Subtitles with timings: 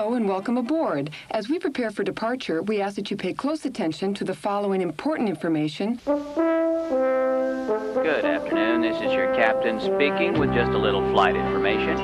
[0.00, 1.10] Hello and welcome aboard.
[1.30, 4.80] As we prepare for departure, we ask that you pay close attention to the following
[4.80, 6.00] important information.
[6.06, 6.18] Good
[8.24, 8.80] afternoon.
[8.80, 11.98] This is your captain speaking with just a little flight information.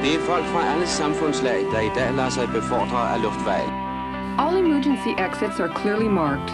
[0.00, 3.72] Det er folk fra alle samfundslag, der i dag lar seg befordre av luftveien.
[4.38, 6.52] All emergency exits are clearly marked.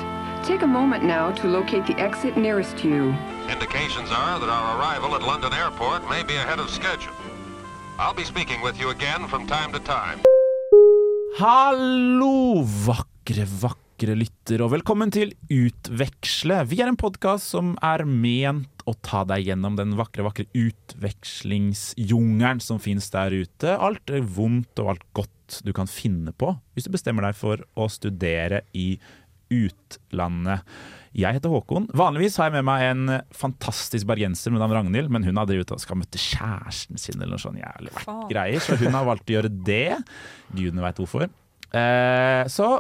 [0.49, 3.15] Take a moment now to locate the exit nearest you.
[3.53, 7.13] Indications are that our arrival at London Airport may be ahead of schedule.
[7.99, 10.21] I'll be speaking with you again from time to time.
[11.39, 16.57] Hallo, vakre, vakre lytter, og velkommen til Utveksle.
[16.67, 22.59] Vi er en podkast som er ment å ta deg gjennom den vakre, vakre utvekslingsjungelen
[22.65, 23.77] som finnes der ute.
[23.79, 27.63] Alt er vondt og alt godt du kan finne på hvis du bestemmer deg for
[27.79, 28.99] å studere i
[29.55, 30.67] utlandet.
[31.17, 31.89] Jeg heter Håkon.
[31.99, 35.73] Vanligvis har jeg med meg en fantastisk bergenser med navn Ragnhild, men hun har drevet
[35.75, 37.91] og skal møte kjæresten sin eller noe sånn jævlig
[38.31, 39.99] greier, så hun har valgt å gjøre det.
[40.55, 41.27] Gudene veit hvorfor.
[41.75, 42.71] Eh, så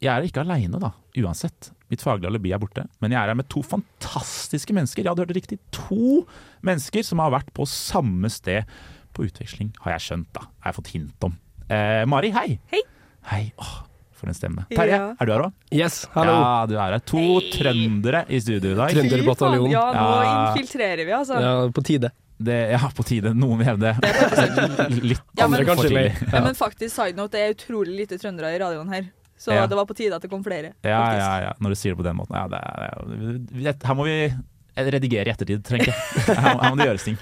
[0.00, 1.72] jeg er ikke aleine, da, uansett.
[1.90, 2.86] Mitt faglige alibi er borte.
[3.02, 5.02] Men jeg er her med to fantastiske mennesker.
[5.04, 5.58] Ja, du hørte riktig.
[5.74, 6.22] To
[6.66, 8.70] mennesker som har vært på samme sted
[9.18, 10.46] på utveksling, har jeg skjønt, da.
[10.62, 11.34] Har jeg fått hint om.
[11.66, 12.60] Eh, Mari, hei.
[12.70, 12.86] Hei.
[13.26, 13.44] Hei.
[13.58, 13.76] Åh,
[14.20, 14.64] for en stemme.
[14.70, 15.10] Terje, Ja.
[15.18, 15.52] er du her òg?
[15.72, 16.32] Yes, hallo.
[16.36, 16.98] Ja, du er her.
[17.10, 18.90] To trøndere i studio i dag.
[18.94, 19.72] Trønderbataljonen.
[19.72, 20.54] Ja, nå Ja.
[20.54, 21.40] infiltrerer vi, altså.
[21.40, 22.10] Ja, på tide.
[22.40, 23.34] Det, ja, på tide.
[23.36, 23.90] Noen vil hevde
[25.02, 26.32] Litt Ja, men- andre Kanskje tidlig.
[26.32, 29.10] Ja, men faktisk, side note, det er utrolig lite trøndere i radioen her.
[29.40, 29.66] Så Ja.
[29.66, 30.72] det var på tide at det kom flere.
[30.84, 31.20] Ja, faktisk.
[31.20, 31.52] ja, ja.
[31.60, 32.36] Når du sier det på den måten.
[32.36, 33.86] Ja, det er.
[33.86, 34.32] Her må vi
[34.76, 35.94] redigere i ettertid, trenger jeg.
[36.28, 37.18] Her, her må det gjøres ting.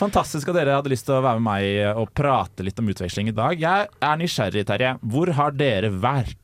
[0.00, 3.28] Fantastisk at dere hadde lyst til å være med meg og prate litt om utveksling
[3.28, 3.58] i dag.
[3.60, 4.94] Jeg er nysgjerrig, Terje.
[5.12, 6.36] Hvor har dere vært?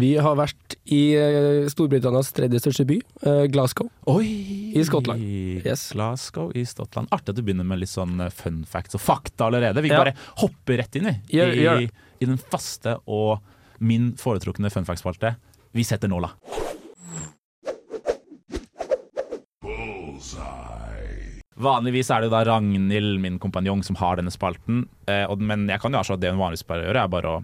[0.00, 2.96] Vi har vært i eh, Storbritannias tredje største by,
[3.28, 3.90] eh, Glasgow.
[4.08, 4.72] Oi!
[4.72, 5.20] I Skottland.
[5.60, 5.90] Yes.
[5.92, 7.10] Glasgow i Skottland.
[7.12, 9.84] Artig at du begynner med litt sånn eh, fun facts og fakta allerede.
[9.84, 10.00] Vi Ja.
[10.00, 11.36] bare hopper rett inn, vi.
[11.38, 11.90] Gjør- gjør I,
[12.24, 13.42] I den faste og
[13.78, 15.36] min foretrukne fun facts-spalte.
[15.76, 16.32] Vi setter nåla.
[21.60, 24.86] Vanligvis er det da Ragnhild, min kompanjong, som har denne spalten.
[25.10, 27.42] Eh, men jeg kan jo avsløre at det hun vanligvis bare gjør, er bare å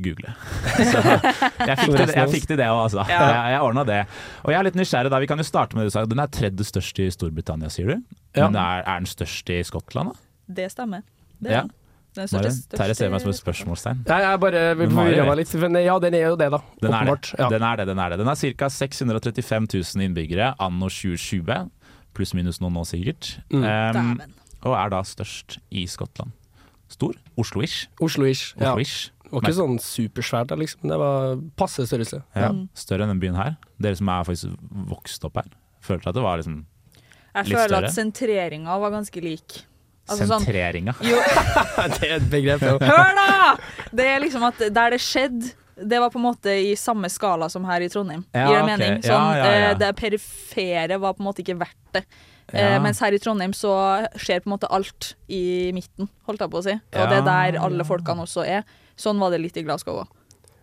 [0.00, 0.30] google.
[0.92, 3.02] Så jeg fikk til, jeg fikk til det òg, altså.
[3.10, 3.18] Ja.
[3.26, 3.98] Jeg, jeg ordna det.
[4.44, 5.18] Og jeg er litt nysgjerrig, da.
[5.24, 6.04] Vi kan jo starte med det du sa.
[6.06, 7.96] Den er tredje størst i Storbritannia, sier du?
[8.38, 8.46] Ja.
[8.46, 10.26] Men er, er den størst i Skottland, da?
[10.60, 11.02] Det stemmer.
[11.42, 11.64] Det Ja.
[11.66, 11.76] er
[12.14, 14.00] den største, største, Terje ser meg som et spørsmålstegn.
[14.06, 15.52] Nei, jeg bare vil Men forvirre meg litt.
[15.62, 16.58] Men ja, den er jo det, da.
[16.82, 17.34] Den er det.
[17.38, 17.50] Ja.
[17.50, 18.18] Den er det, den er det.
[18.22, 18.70] Den har ca.
[18.78, 21.70] 635 000 innbyggere anno 2020.
[22.20, 23.38] Pluss minus noen nå, sikkert.
[23.48, 23.64] Mm.
[23.64, 24.20] Um,
[24.68, 26.34] og er da størst i Skottland.
[26.92, 27.14] Stor.
[27.40, 27.86] Oslo-ish.
[28.04, 28.50] Oslo-ish.
[28.60, 28.74] Ja.
[28.76, 29.16] Oslo ja.
[29.30, 30.88] Det var ikke sånn supersvært, liksom.
[30.90, 32.18] Det var passe størrelse.
[32.34, 32.64] Ja, Mm.
[32.74, 33.54] Større enn den byen her.
[33.78, 34.50] Dere som er faktisk
[34.90, 35.46] vokst opp her.
[35.80, 36.64] Følte at det var liksom
[37.36, 39.60] Jeg litt føler at sentreringa var ganske lik.
[40.10, 40.96] Altså sånn sentreringa.
[41.06, 41.20] Jo,
[41.94, 42.60] det er et begrep.
[42.66, 42.74] jo.
[42.82, 43.56] hør da!
[43.94, 47.48] Det er liksom at der det skjedde det var på en måte i samme skala
[47.48, 48.24] som her i Trondheim.
[48.32, 48.76] Ja, Gir det okay.
[48.76, 49.02] mening?
[49.06, 49.70] Sånn, ja, ja.
[49.70, 52.04] eh, Det perifere var på en måte ikke verdt det.
[52.52, 52.80] Eh, Ja.
[52.82, 53.72] mens her i Trondheim så
[54.18, 56.72] skjer på en måte alt i midten, holdt jeg på å si.
[56.74, 58.64] Og Ja, det er der alle folkene også er.
[58.98, 60.08] Sånn var det litt i Glasgow òg.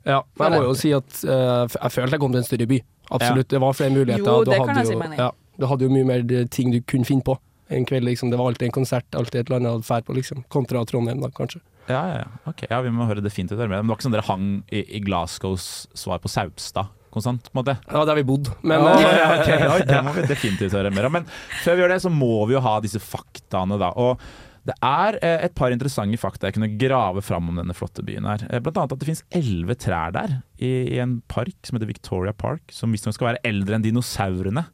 [0.06, 2.68] Ja, men jeg må jo si at uh, jeg følte jeg kom til en større
[2.68, 2.82] by.
[3.12, 3.48] Absolutt.
[3.50, 4.24] Det var flere muligheter.
[4.24, 5.16] Jo, det kan jeg si i.
[5.18, 7.38] ja, Du hadde jo mye mer ting du kunne finne på.
[7.70, 8.30] En kveld, liksom.
[8.32, 10.46] Det var alltid en konsert, alltid et eller annet å dra på, liksom.
[10.48, 11.60] Kontra Trondheim, da, kanskje.
[11.88, 12.30] Ja, ja, ja.
[12.52, 13.80] Okay, ja, vi må høre definitivt høre med.
[13.80, 15.68] Men det var ikke sånn dere hang i, i Glasgows
[15.98, 17.78] svar på Saupstad konstant, på en måte?
[17.90, 18.52] Ja, der vi bodd.
[18.62, 21.16] Men Ja, eh, ja, okay, ja, det må vi definitivt høre mer om.
[21.18, 21.30] Men
[21.64, 23.94] før vi gjør det, så må vi jo ha disse faktaene, da.
[23.98, 24.22] Og
[24.68, 28.28] det er eh, et par interessante fakta jeg kunne grave fram om denne flotte byen
[28.28, 28.44] her.
[28.52, 31.90] Eh, Blant annet at det finnes elleve trær der, i, i en park som heter
[31.90, 34.68] Victoria Park, som visstnok skal være eldre enn dinosaurene.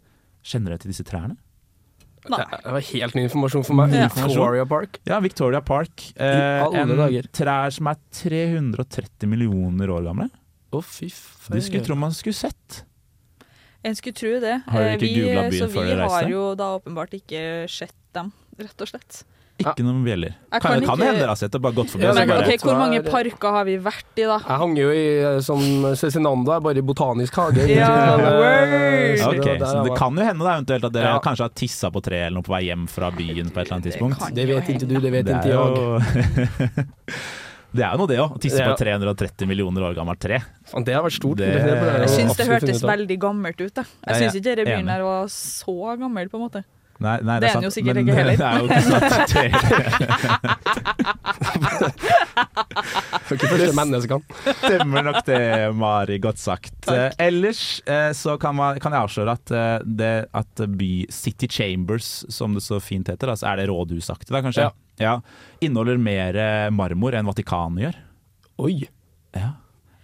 [0.44, 1.38] Kjenner dere til disse trærne?
[2.32, 2.40] Nei.
[2.64, 3.92] Det var helt ny informasjon for meg.
[3.98, 4.08] Ja.
[4.16, 5.00] Victoria Park.
[5.10, 6.06] Ja, Victoria Park.
[6.16, 7.28] Eh, alle en dager.
[7.36, 10.30] trær som er 330 millioner år gamle.
[10.74, 11.58] Å, fy faen.
[11.58, 12.84] Du skulle tro man skulle sett.
[13.84, 14.62] En skulle tro det.
[14.70, 16.16] Har dere Eh, ikke vi, googlet byen så før vi dere reiste?
[16.24, 19.24] har jo da åpenbart ikke sett dem, rett og slett.
[19.62, 20.34] Ikke noen bjeller.
[20.52, 22.04] Jeg Kan, kan kan ikke- hende dere har bare gått forbi.
[22.04, 24.40] Ja, Men bare- okay, hvor mange parker har vi vært i, da?
[24.40, 25.60] Jeg hang jo i eh, som
[25.96, 27.68] Cezinando, bare i botanisk hage.
[27.70, 29.16] Ja, eh!
[29.16, 31.20] Ja, så ok, det så det kan jo hende da, eventuelt at dere Ja.
[31.20, 33.78] kanskje har tissa på treet eller noe på vei hjem fra byen på et eller
[33.78, 34.20] annet tidspunkt.
[34.34, 34.36] Det.
[34.36, 35.54] Det vet ikke du, det vet Det ikke jeg.
[35.54, 36.00] jo
[37.74, 38.36] Det er jo noe det òg.
[38.36, 38.74] Å tisse på Ja.
[38.74, 40.38] et 330 millioner år gammelt tre.
[40.86, 41.38] Det har vært stort.
[41.38, 43.74] Det- jeg Jeg syns det hørtes veldig gammelt ut.
[43.74, 43.82] Da.
[44.06, 46.64] Ja, Jeg syns ikke denne byen her var så gammel, på en måte.
[47.02, 48.36] Nei, nei, Det er sant, den jo sikkert men ikke heller.
[48.38, 49.32] Det er jo ikke sant.
[53.28, 54.38] For ikke første menneskene.
[54.60, 55.40] Stemmer nok det,
[55.78, 56.20] Mari.
[56.24, 56.76] Godt sagt.
[56.92, 61.50] Eh, ellers eh, så kan, man, kan jeg avsløre at, eh, det, at by City
[61.52, 64.70] Chambers, som det så fint heter, altså er det rådhusaktig da, kanskje?
[65.02, 65.18] Ja.
[65.64, 68.02] Inneholder mer eh, marmor enn Vatikanet gjør.
[68.64, 68.76] Oi.
[69.34, 69.56] Ja.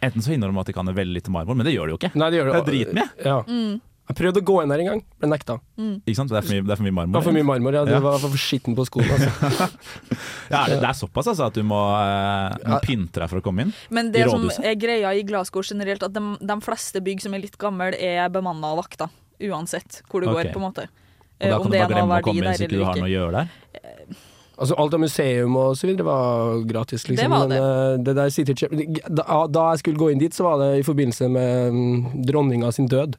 [0.02, 1.96] Enten så inneholder de at de kan det veldig lite marmor, men det gjør det
[1.96, 2.14] jo ikke.
[2.18, 3.08] Nei, det gjør Det er dritmye.
[3.26, 3.38] Ja.
[3.48, 3.78] Mm.
[4.10, 5.60] Jeg prøvde å gå inn der en gang, ble nekta.
[5.78, 6.32] Ikke sant?
[6.34, 7.84] Det er for mye, det er for mye Det var for mye marmor, ja.
[7.86, 8.00] Det Ja.
[8.02, 9.18] var for skitten på skoene.
[9.18, 9.68] Altså.
[10.50, 13.44] Ja, det, det er såpass altså, at du må, uh, må pynte deg for å
[13.46, 13.74] komme inn.
[13.94, 17.46] Men det som er greia i Glasgow generelt, at de, de fleste bygg som er
[17.46, 19.14] litt gamle, er bemanna av vakter.
[19.46, 20.50] Uansett hvor du okay.
[20.50, 20.88] går, på en måte.
[20.90, 21.10] Og
[21.40, 23.00] Eh, da Om kan du bare glemme å komme inn der så ikke du har
[23.00, 24.20] noe å gjøre der.
[24.60, 27.22] Altså, alt av museum og så videre var gratis, liksom.
[27.24, 28.74] Det var Men eh, det der sitter Chip
[29.08, 32.72] da, da jeg skulle gå inn dit, så var det i forbindelse med mm, dronninga
[32.76, 33.16] sin død.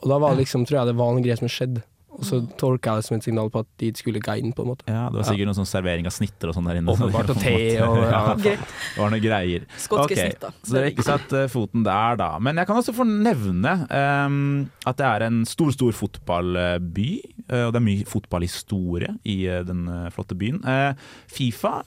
[0.00, 1.84] Og da var det liksom, tror jeg det var en greie som skjedde.
[2.20, 4.64] Og så tolka jeg det som et signal på at de skulle guide inn, på
[4.64, 4.84] en måte.
[4.90, 6.92] Ja, Det var sikkert noen sånn servering av snitter og sånn der inne.
[6.92, 7.54] Åpenbart, og te
[7.86, 8.22] og ja.
[8.34, 8.56] Det
[8.98, 9.64] var noen greier.
[9.80, 10.56] Skotske okay, snitter.
[10.60, 12.28] Så dere har ikke satt eh, foten der, da.
[12.42, 14.42] Men jeg kan også få nevne ehm,
[14.90, 17.08] at det er en stor, stor fotballby.
[17.46, 20.60] eh, og det er mye fotballhistorie i eh, den flotte byen.
[20.66, 20.92] Eh,
[21.30, 21.78] Fifa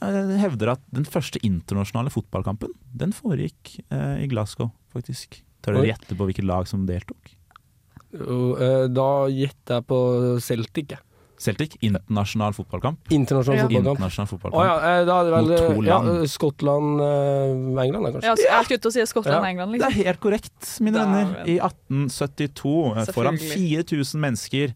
[0.42, 5.44] hevder at den første internasjonale fotballkampen, den foregikk i Glasgow, faktisk.
[5.64, 7.36] Tør dere gjette på hvilket lag som deltok?
[8.14, 10.00] Eh, da gjetter jeg på
[10.42, 10.88] Celtic.
[10.94, 11.00] jeg.
[11.44, 13.00] Celtic, internasjonal fotballkamp.
[13.12, 13.64] Internasjonal Ja.
[13.68, 13.98] fotballkamp.
[13.98, 14.62] Internasjonal fotballkamp.
[14.62, 15.88] Oh, ja, eh, da vel Mot to land.
[15.88, 18.24] ja, eh, Skottland, eh, England, kanskje.
[18.24, 19.66] Ja, jeg skulle til å si Skottland Ja.
[19.66, 19.72] Liksom.
[19.74, 20.06] Det er liksom.
[20.06, 21.44] helt korrekt, mine venner.
[21.46, 24.74] I 1872, eh, foran 4000 mennesker,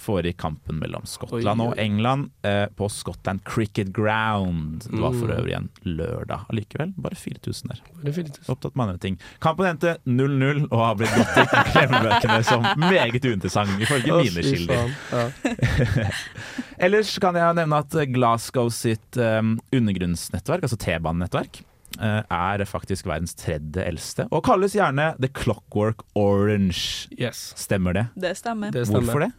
[0.00, 1.72] foregikk kampen mellom Skottland Oi, oi.
[1.72, 4.86] og England eh, på Scotland Cricket Ground.
[4.90, 5.36] Det var for Mm.
[5.38, 6.92] øvrig en lørdag allikevel.
[6.96, 7.80] Bare 4000 der.
[8.04, 8.30] Er.
[8.52, 9.18] Opptatt med andre ting.
[9.40, 14.94] Kampen endte 0-0 og har blitt gått i klemmebøkene som meget uinteressant, ifølge mine kilder.
[15.12, 15.30] Ja.
[16.84, 21.60] Ellers kan jeg nevne at Glasgow sitt um, undergrunnsnettverk, altså T-banenettverk,
[22.00, 27.06] eh, er faktisk verdens tredje eldste, og kalles gjerne The Clockwork Orange.
[27.14, 28.06] Yes, Stemmer det?
[28.18, 28.74] Det stemmer.
[28.74, 29.06] det stemmer.
[29.06, 29.32] Hvorfor det?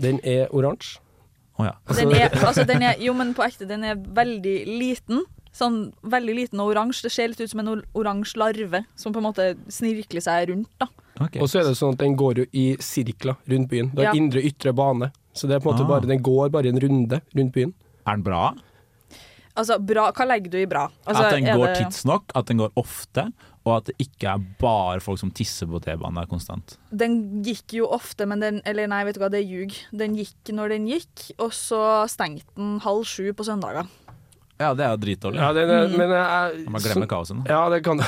[0.00, 0.98] Den er oransje.
[1.58, 1.74] Oh, ja.
[1.94, 5.24] Den er, altså, den er, jo, men på ekte, den er veldig liten.
[5.52, 7.02] Sånn veldig liten og oransje.
[7.08, 10.70] Det ser litt ut som en oransje larve som på en måte snirkler seg rundt.
[10.80, 10.86] da.
[11.20, 11.42] Okay.
[11.42, 13.90] Og så er det sånn at den går jo i sirkler rundt byen.
[13.92, 14.16] Det er Ja.
[14.16, 15.10] indre ytre bane.
[15.34, 15.88] Så det er på en måte Ah.
[15.88, 17.74] bare, den går bare en runde rundt byen.
[18.06, 18.54] Er den bra?
[19.56, 20.88] Altså, bra, Hva legger du i bra?
[21.06, 23.32] Altså, at den er går det- tidsnok, at den går ofte,
[23.66, 26.78] og at det ikke er bare folk som tisser på T-banen der konstant.
[26.90, 29.76] Den gikk jo ofte, men den Eller nei, vet du hva, det er ljug.
[29.92, 33.88] Den gikk når den gikk, og så stengte den halv sju på søndager.
[34.60, 35.40] Ja, det er jo dritdårlig.
[35.40, 37.44] Ja, er, men jeg, Man glemmer kaoset nå.
[37.48, 38.04] Ja, det kan du.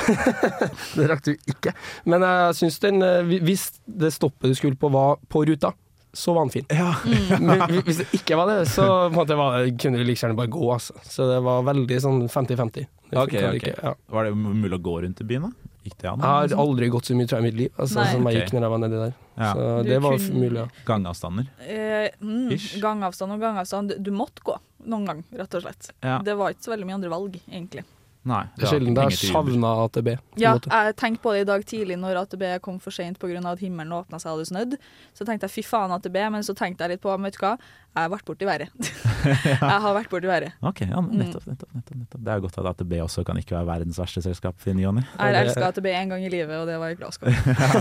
[0.99, 1.73] det rakk du ikke.
[2.05, 5.73] Men jeg syns den eh, Hvis det stoppet du skulle på var på ruta,
[6.13, 6.67] så var den fin.
[6.69, 6.93] Ja,
[7.41, 10.37] Men hvis det ikke var det, så på en måte var kunne du like gjerne
[10.37, 10.67] bare gå.
[10.75, 10.93] Altså.
[11.09, 12.85] Så det var veldig sånn 50-50.
[13.13, 13.59] Det okay, okay.
[13.73, 13.93] ikke, Ja.
[14.15, 15.69] Var det mulig å gå rundt i byen, da?
[15.83, 16.21] Gikk det an?
[16.23, 18.53] Jeg har aldri gått så mye tror jeg, i mitt liv altså, som jeg gikk
[18.55, 19.15] når jeg var nedi der.
[19.35, 19.49] Ja.
[19.53, 20.67] Så Du det var kunne- mulig, ja.
[20.87, 21.47] Gangavstander?
[21.67, 23.89] Eh, mm, gangavstand og gangavstand.
[23.89, 24.55] Du, du måtte gå
[24.87, 25.91] noen gang, rett og slett.
[26.01, 26.19] Ja.
[26.23, 27.83] Det var ikke så veldig mye andre valg, egentlig.
[28.23, 28.45] Nei.
[28.55, 29.15] Det er sjelden det Uber.
[29.19, 30.07] savna AtB.
[30.39, 33.41] Ja, jeg tenkte på det i dag tidlig når AtB kom for seint pga.
[33.51, 34.77] at himmelen åpna seg og hadde snødd.
[35.13, 37.57] Så tenkte jeg fy faen AtB, men så tenkte jeg litt på vet du hva,
[37.93, 38.69] jeg har vært borti været.
[39.51, 40.53] jeg har vært borti været.
[40.63, 41.11] Ok, ja, Mm.
[41.19, 42.23] nettopp, nettopp, nettopp, nettopp.
[42.23, 44.95] Det er godt at AtB også kan ikke være verdens verste selskap i ny og
[44.95, 45.03] ne.
[45.19, 47.27] Jeg elska AtB én gang i livet, og det var i Glasgow.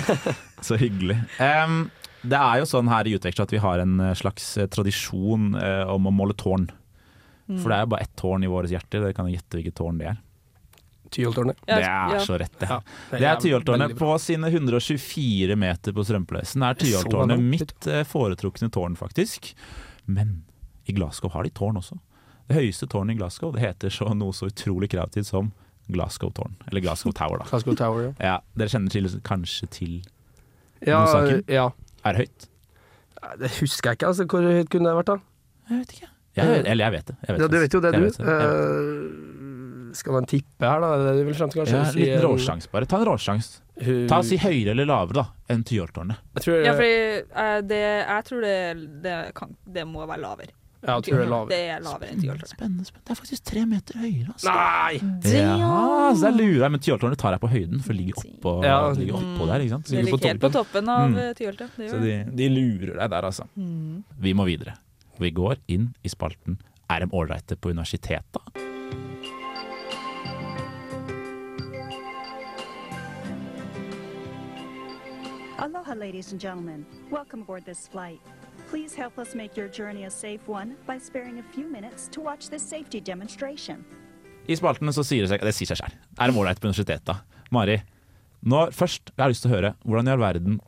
[0.66, 1.20] Så hyggelig.
[1.38, 1.90] Um,
[2.22, 5.54] det er jo sånn her i Utveksla at vi har en eh, slags eh, tradisjon
[5.58, 6.68] eh, om å måle tårn.
[7.50, 7.58] Mm.
[7.58, 9.02] For det er jo bare ett tårn i våre hjerter.
[9.02, 10.20] Dere kan jo gjette hvilket tårn det er.
[11.12, 11.58] Tyholttårnet.
[11.68, 11.76] Ja,
[12.10, 12.68] det er så rett, det.
[12.70, 12.78] Ja,
[13.12, 13.94] Det er Tyholttårnet.
[13.98, 19.52] På sine 124 meter på Strømpløysen er Det Tyholttårnet mitt eh, foretrukne tårn, faktisk.
[20.06, 20.42] Men
[20.88, 21.98] i Glasgow har de tårn også.
[22.48, 25.52] Det høyeste tårnet i Glasgow det heter så noe så utrolig kreativt som
[25.92, 26.56] Glasgow-tårn.
[26.70, 27.46] Eller Glasgow Tower, da.
[27.50, 28.12] Glasgow Tower, ja.
[28.22, 29.94] Ja, Dere kjenner til, kanskje til
[30.86, 31.44] Ja, saken?
[31.52, 31.68] ja.
[32.04, 32.48] Er det høyt?
[33.38, 34.26] Det husker jeg ikke, altså.
[34.26, 35.18] Hvor høyt kunne det vært, da?
[35.70, 36.08] Jeg vet ikke.
[36.32, 37.14] Jeg, eller jeg vet det.
[37.28, 38.04] Jeg vet Ja, du vet jo det, Jeg du.
[38.06, 38.26] vet det.
[38.26, 39.41] Jeg vet det.
[39.92, 40.94] Eh, skal man tippe her, da?
[40.96, 41.76] Er det det frem til, kanskje?
[41.82, 42.88] Ja, Si, liten eh, råsjanse, bare.
[42.90, 43.60] Ta en råsjanse.
[44.08, 46.18] Ta Si høyere eller lavere da enn Tyholttårnet.
[46.38, 46.96] Jeg tror, Ja, fordi
[47.36, 48.56] uh, det, jeg tror det,
[49.04, 50.52] det, kan, det må være lavere.
[50.82, 51.48] ja, jeg tror det er lavere.
[51.52, 52.52] Det er lavere enn Tyholttårnet.
[52.52, 53.04] Spennende, spennende.
[53.08, 54.54] Det er faktisk tre meter høyere, altså.
[54.54, 55.32] Nei!
[55.32, 58.54] Ja, så der lurer jeg, men Tyholttårnet tar jeg på høyden, for det ligger oppå,
[58.64, 58.78] Ja.
[58.96, 59.86] ligger oppå der, ikke sant?
[59.92, 61.20] Det ligger helt på toppen av Mm.
[61.38, 61.68] Tyholt, ja.
[61.76, 63.48] Det Så de, de lurer deg der, altså.
[63.56, 64.02] Mm.
[64.20, 64.76] Vi må videre.
[65.18, 66.58] Vi går inn i spalten
[66.90, 68.71] Er de ålreite på universitetet?
[75.92, 76.86] Aloha, ladies and gentlemen.
[77.10, 78.20] Welcome aboard this flight.
[78.70, 82.20] Please help us make your journey a safe one by sparing a few minutes to
[82.20, 83.84] watch this safety demonstration.
[84.48, 85.98] I spalten så sier det seg Det sier seg selv.
[86.18, 87.20] Er de ålreit på universitetet?
[87.52, 87.82] Mari,
[88.40, 90.60] nå, først jeg har lyst til å høre hvordan i all verden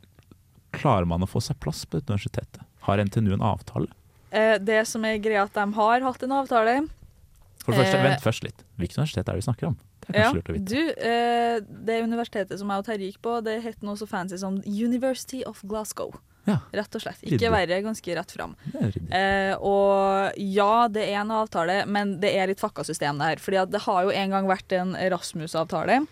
[0.77, 2.61] klarer man å få seg plass på dette universitetet?
[2.85, 3.89] Har NTNU en avtale?
[4.29, 6.77] Eh, det som er greia, at de har hatt en avtale.
[7.63, 8.03] For det første, Eh.
[8.11, 8.63] Vent først litt.
[8.77, 9.77] Hvilket universitet er det vi snakker om?
[10.07, 13.97] Det Ja, du, eh, det universitetet som jeg og Terje gikk på, det het noe
[13.97, 16.13] så fancy som University of Glasgow.
[16.45, 16.59] Ja.
[16.77, 17.23] Rett og slett.
[17.25, 18.53] Ikke verre, ganske rett fram.
[18.69, 18.91] Det.
[19.09, 23.41] Eh, og ja, det er en avtale, men det er litt fucka system der.
[23.41, 26.03] Fordi det har jo en gang vært en Rasmus-avtale.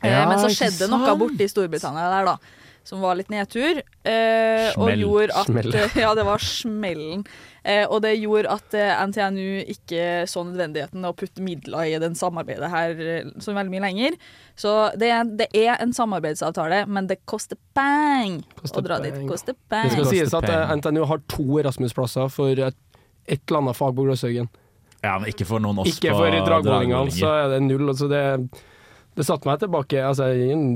[0.00, 2.59] Eh, men så skjedde noe borte i Storbritannia der, da.
[2.90, 3.78] Som var litt nedtur.
[4.02, 5.04] Eh, Smell.
[5.06, 5.70] Og at Smell.
[6.02, 7.22] Ja, det var smellen.
[7.62, 11.98] Eh, og det gjorde at eh, NTNU ikke så nødvendigheten av å putte midler i
[12.02, 14.16] den samarbeidet her eh, så veldig mye lenger.
[14.58, 19.14] Så det er, det er en samarbeidsavtale, men det koster bang Koster å dra dit.
[19.14, 19.28] bang.
[19.30, 20.74] Det skal koster sies at eh.
[20.80, 22.80] NTNU har to Erasmus-plasser for et,
[23.30, 24.50] et eller annet fag på Gløshaugen.
[25.04, 27.86] Ja, men ikke for noen oss Ikke på for dragvollingene, så er det null.
[27.92, 28.24] Altså det,
[29.16, 30.66] det satte meg tilbake altså, i en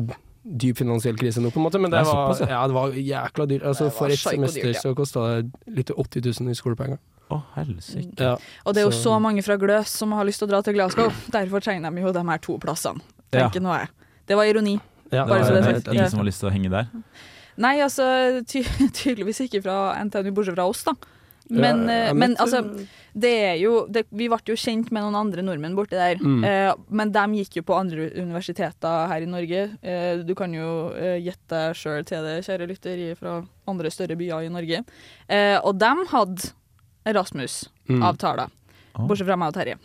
[0.44, 2.48] dyp finansiell krise nå, på en måte, men det, Det var, såpass, ja.
[2.60, 3.62] ja, det var jækla dyrt.
[3.64, 4.80] Altså, for et semester dyrt, ja.
[4.84, 6.98] så kosta det litt 80 000 i skolepenger.
[7.32, 8.12] Å, helsike.
[8.20, 8.34] Ja.
[8.66, 10.60] Og det er jo Så- så mange fra Gløs som har lyst til å dra
[10.62, 11.08] til Glasgow.
[11.32, 13.00] Derfor trenger de jo de her to plassene.
[13.32, 13.48] Ja.
[13.48, 13.88] Tenker nå jeg.
[14.28, 14.80] Det var ironi.
[15.10, 15.94] Ja, Det Bare var så det er det sagt.
[15.94, 16.86] ingen som har lyst til å henge der.
[17.56, 18.04] Nei, altså
[18.46, 18.62] ty
[18.98, 20.92] tydeligvis ikke fra NTNU, bortsett fra oss, da.
[21.50, 22.62] Men, Ja, eh, men altså,
[23.12, 26.16] det er jo det, Vi ble jo kjent med noen andre nordmenn borti der.
[26.16, 26.44] Mm.
[26.44, 29.66] Eh, men de gikk jo på andre universiteter her i Norge.
[29.82, 34.16] Eh, du kan jo eh, gjette deg sjøl til det, kjære lytter, fra andre større
[34.16, 34.84] byer i Norge.
[35.28, 36.52] Eh, og de hadde
[37.04, 38.48] Erasmus-avtaler.
[38.94, 39.04] Å.
[39.04, 39.78] Bortsett fra meg og Terje.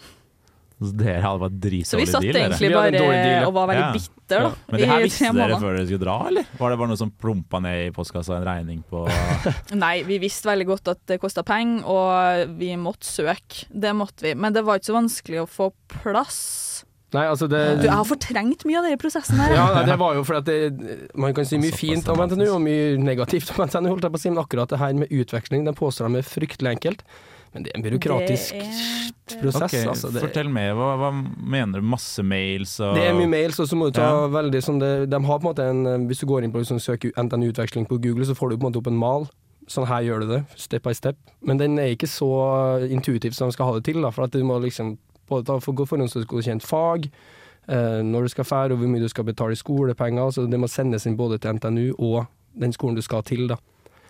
[0.80, 3.48] Så dere hadde bare Så vi dritdårlig satt deal, egentlig Vi hadde en bare deal,
[3.50, 3.92] og var veldig Ja.
[3.98, 4.52] bitter, da.
[4.70, 6.46] Men det her visste dere før dere skulle dra, eller?
[6.60, 9.02] Var det bare noe som plumpa ned i postkassa en regning på
[9.84, 13.66] Nei, vi visste veldig godt at det kosta penger, og vi måtte søke.
[13.70, 14.36] Det måtte vi.
[14.40, 16.86] Men det var ikke så vanskelig å få plass.
[17.12, 19.56] Nei, altså det Du, jeg har fortrengt mye av denne prosessen her.
[19.58, 22.22] ja, nei, det var jo fordi at det, Man kan si mye fint om.
[22.22, 24.94] NTNU og mye negativt om NTNU, holdt jeg på å si, men akkurat det her
[24.94, 27.02] med utveksling den påstår de er fryktelig enkelt.
[27.54, 28.62] Men det er en byråkratisk Det
[29.38, 29.74] er- prosess.
[29.74, 30.74] Okay, altså, det, Fortell mer.
[30.78, 31.86] Hva, hva mener du?
[31.86, 34.28] Masse mails og det er mye mails, og så må du ta Ja.
[34.28, 36.60] veldig sånn det, De har på en måte en eh, Hvis du går inn på
[36.62, 39.28] liksom, søker NTNU-utveksling på Google, så får du på en måte opp en mal.
[39.68, 41.16] Sånn her gjør du det, step by step.
[41.44, 42.30] Men den er ikke så
[42.90, 44.02] intuitiv som de skal ha det til.
[44.02, 44.98] Da, for at du må liksom
[45.30, 47.10] både ta for forhåndsgodkjent fag,
[47.68, 50.32] eh, når du skal fære, og hvor mye du skal betale i skolepenger.
[50.34, 52.26] Så det må sendes inn både til NTNU og
[52.58, 53.48] den skolen du skal til.
[53.48, 53.58] da.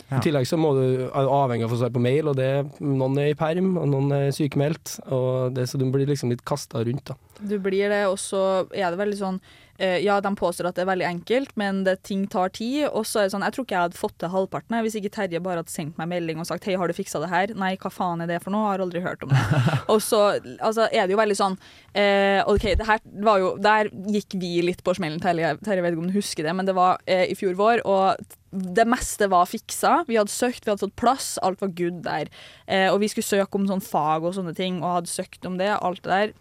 [0.09, 2.49] I tillegg så må du, avhengig av å få svar på mail, og det,
[2.81, 4.97] noen er i perm, og noen er sykemeldt.
[5.13, 7.11] Og det, så du blir liksom litt kasta rundt.
[7.11, 7.17] da.
[7.39, 8.43] Du blir det, og så
[8.75, 9.37] er det veldig sånn
[9.79, 12.89] eh, Ja, de påstår at det er veldig enkelt, men det, ting tar tid.
[12.89, 15.13] Og så er det sånn Jeg tror ikke jeg hadde fått til halvparten hvis ikke
[15.15, 17.75] Terje bare hadde sendt meg melding og sagt 'Hei, har du fiksa det her?' Nei,
[17.79, 18.65] hva faen er det for noe?
[18.65, 19.45] Jeg har aldri hørt om det.
[19.93, 20.21] og så
[20.59, 21.55] altså, er det jo veldig sånn
[21.93, 25.55] eh, OK, det her var jo Der gikk vi litt på smellen, Terje.
[25.63, 28.38] Terje vet ikke om du husker det, men det var eh, i fjor vår, og
[28.51, 30.03] det meste var fiksa.
[30.07, 32.29] Vi hadde søkt, vi hadde fått plass, alt var good der.
[32.65, 35.57] Eh, og vi skulle søke om sånn fag og sånne ting, og hadde søkt om
[35.59, 36.33] det, alt det der.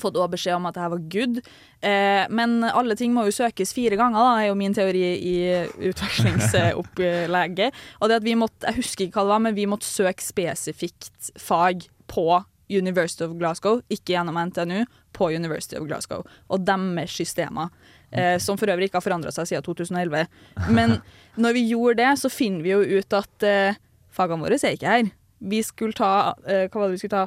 [0.00, 1.36] Fått også beskjed om at det her var good.
[1.84, 5.36] Eh, men alle ting må jo søkes fire ganger, da, er jo min teori i
[5.90, 7.70] utvekslingsopplegget.
[8.00, 10.24] Og det at vi måtte, jeg husker ikke hva det var, men vi måtte søke
[10.24, 11.76] spesifikt fag
[12.10, 12.28] på
[12.72, 16.24] University of Glasgow, ikke gjennom NTNU, på University of Glasgow.
[16.50, 17.70] Og deres systemer.
[18.12, 20.26] Eh, som for øvrig ikke har forandra seg siden 2011.
[20.70, 21.00] Men
[21.42, 23.78] når vi gjorde det, så finner vi jo ut at eh,
[24.14, 25.08] fagene våre er ikke her.
[25.40, 27.16] Vi skulle ta eh, Hva var det vi skulle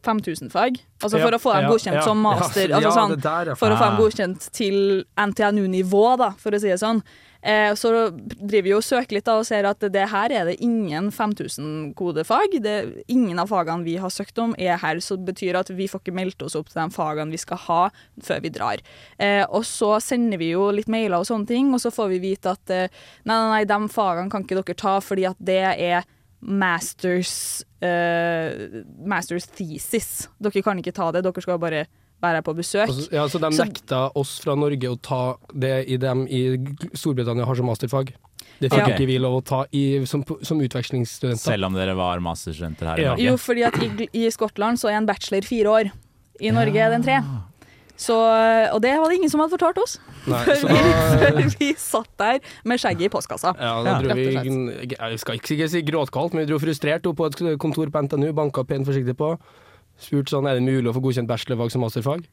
[0.00, 0.78] 5000-fag.
[1.02, 2.70] Altså for Ja, å få dem godkjent ja, som master.
[2.72, 3.54] altså sånn, ja.
[3.58, 3.98] for å få dem Ah.
[4.00, 7.02] godkjent til NTNU-nivå, da, for å si det sånn.
[7.42, 10.58] Eh, så driver vi og søker litt da, og ser at det her er det
[10.64, 12.58] ingen 5000-kodefag.
[13.12, 16.04] Ingen av fagene vi har søkt om er her, så det betyr at vi får
[16.04, 17.80] ikke meldt oss opp til de fagene vi skal ha
[18.26, 18.84] før vi drar.
[19.18, 22.22] Eh, og så sender vi jo litt mailer og sånne ting, og så får vi
[22.30, 25.62] vite at eh, nei, nei, nei, de fagene kan ikke dere ta fordi at det
[25.72, 26.08] er
[26.40, 30.28] masters eh, masters thesis.
[30.40, 31.84] Dere kan ikke ta det, dere skal bare
[32.22, 32.88] være her på besøk.
[32.88, 36.56] Altså, Ja, så de Så- nekta oss fra Norge å ta det i dem i
[36.94, 38.12] Storbritannia har som masterfag.
[38.60, 38.92] Det fikk okay.
[38.94, 41.56] ikke vi lov å ta i, som, som utvekslingsstudenter.
[41.56, 43.14] Selv om dere var masterstudenter her i Ja.
[43.14, 43.24] Norge?
[43.24, 45.90] Jo, fordi at i, i Skottland så er en bachelor fire år.
[46.40, 47.20] I Norge er den tre.
[48.00, 48.16] Så,
[48.72, 51.66] og det var det ingen som hadde fortalt oss Nei, før, vi, da, før vi
[51.76, 53.52] satt der med skjegget i postkassa.
[53.60, 57.18] ja, da Ja, dro vi Jeg skal ikke si gråtkaldt, men vi dro frustrert opp
[57.20, 59.34] på et kontor på NTNU, banka pent forsiktig på.
[60.00, 62.24] Spurte sånn er det mulig å få godkjent bachelorfag som masterfag.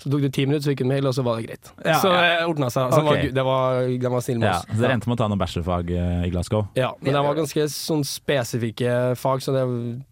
[0.00, 1.68] Så tok det ti minutter, så fikk hun mail, og så var det greit.
[1.84, 2.20] Ja, så ja.
[2.24, 2.90] det ordna seg.
[2.90, 3.04] Så Ok.
[3.06, 4.66] var, det var, de var snille med Ja, oss.
[4.74, 6.64] så dere endte med å ta noen bachelorfag eh, i Glasgow?
[6.74, 9.62] Ja, men de var ganske sånn spesifikke fag, så det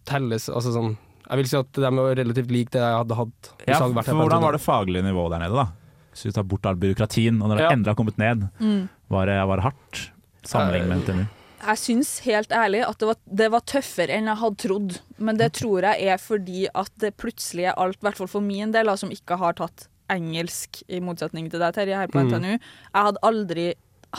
[0.07, 3.51] telles altså sånn Jeg vil si at de var relativt like det jeg hadde hatt.
[3.67, 5.67] Ja, for Hvordan var det faglige nivået der nede, da?
[6.13, 7.69] Hvis vi tar bort all byråkratien, og når det Ja.
[7.71, 8.89] endelig har kommet ned, Mm.
[9.09, 10.11] var det, var det hardt
[10.43, 11.25] sammenlignet med NTNU?
[11.63, 14.97] Jeg syns helt ærlig at det var, det var tøffere enn jeg hadde trodd.
[15.23, 18.41] Men det tror jeg er fordi at det plutselig er alt, i hvert fall for
[18.43, 22.27] min del, som ikke har tatt engelsk, i motsetning til deg, Terje, her på Mm.
[22.33, 22.51] NTNU.
[22.59, 23.67] Jeg hadde aldri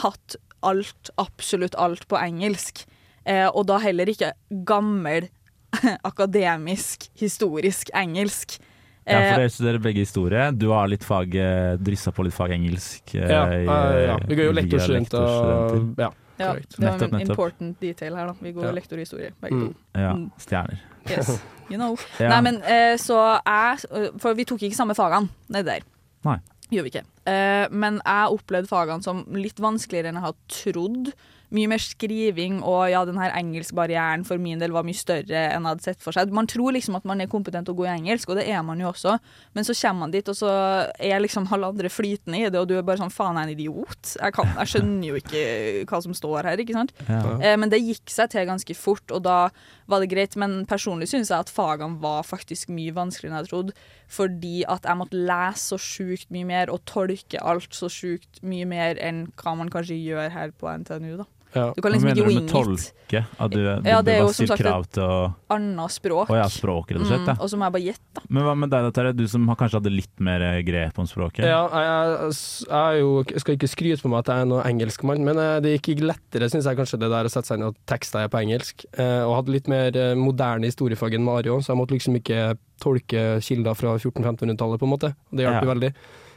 [0.01, 0.35] hatt
[0.65, 2.85] alt, absolutt alt, på engelsk.
[3.25, 4.33] Eh, og da heller ikke
[4.65, 5.29] gammel,
[6.09, 8.57] akademisk, historisk engelsk.
[9.05, 10.51] Ja, for Eh, dere studerer begge historie.
[10.57, 13.13] Du har litt fag, eh, dryssa på litt fag engelsk.
[13.15, 13.65] eh, Ja, i-
[14.07, 14.17] ja.
[14.25, 15.95] Vi går jo lektorstudenter.
[15.99, 16.69] Ja, ja, Correct.
[16.77, 17.29] det var Nettopp, en nettopp.
[17.29, 18.33] important detail her, da.
[18.41, 18.71] Vi går Ja.
[18.71, 19.67] lektor i historie, begge Mm.
[19.67, 19.75] to.
[19.95, 20.31] Ja, Mm.
[20.39, 20.77] stjerner.
[21.09, 21.29] Yes,
[21.69, 21.97] you know.
[22.19, 22.29] Ja.
[22.29, 25.79] Nei, men eh, så jeg For vi tok ikke samme fagene nedi der.
[26.25, 26.37] Nei.
[26.71, 27.03] Gjør vi ikke.
[27.27, 31.13] Eh, men jeg opplevde fagene som litt vanskeligere enn jeg hadde trodd.
[31.53, 35.65] Mye mer skriving, og ja, den her engelskbarrieren for min del var mye større enn
[35.65, 36.33] jeg hadde sett for seg.
[36.33, 38.81] Man tror liksom at man er kompetent og gå i engelsk, og det er man
[38.81, 39.17] jo også,
[39.55, 40.51] men så kommer man dit, og så
[40.97, 43.49] er liksom halvandre andre flytende i det, og du er bare sånn faen, jeg er
[43.49, 44.11] en idiot.
[44.15, 45.43] Jeg, kan, jeg skjønner jo ikke
[45.89, 46.93] hva som står her, ikke sant.
[47.07, 47.21] Ja.
[47.39, 49.49] Eh, men det gikk seg til ganske fort, og da
[49.91, 50.37] var det greit.
[50.39, 53.77] Men personlig synes jeg at fagene var faktisk mye vanskeligere enn jeg trodde.
[54.11, 58.67] Fordi at jeg måtte lese så sjukt mye mer og tolke alt så sjukt mye
[58.69, 61.15] mer enn hva man kanskje gjør her på NTNU.
[61.23, 61.29] da.
[61.55, 61.69] Ja.
[61.73, 63.21] Du kan Hva liksom mener ikke du med i et tolke?
[63.39, 65.17] At du, du, Ja, det er jo som sagt krav til å
[65.55, 66.29] annet språk.
[66.33, 67.21] Å ja, språk, rett og slett.
[67.23, 67.35] Mm, Ja.
[67.39, 68.23] og så må jeg bare gjette.
[68.29, 69.13] Men hva med deg, da, Terje?
[69.15, 71.45] Du som har kanskje hadde litt mer eh, grep om språket?
[71.47, 72.35] Ja, jeg, jeg,
[72.67, 75.37] jeg, er jo, jeg skal ikke skryte på meg at jeg er noen engelskmann, men
[75.39, 78.25] eh, det gikk lettere, syns jeg kanskje, det der å sette seg inn og tekster
[78.25, 78.85] jeg på engelsk.
[78.97, 83.25] Eh, og hadde litt mer moderne historiefag enn Mario, så jeg måtte liksom ikke tolke
[83.45, 85.15] kilder fra 1400-1500-tallet, på en måte.
[85.31, 85.73] Det hjalp jo Ja.
[85.73, 85.93] veldig.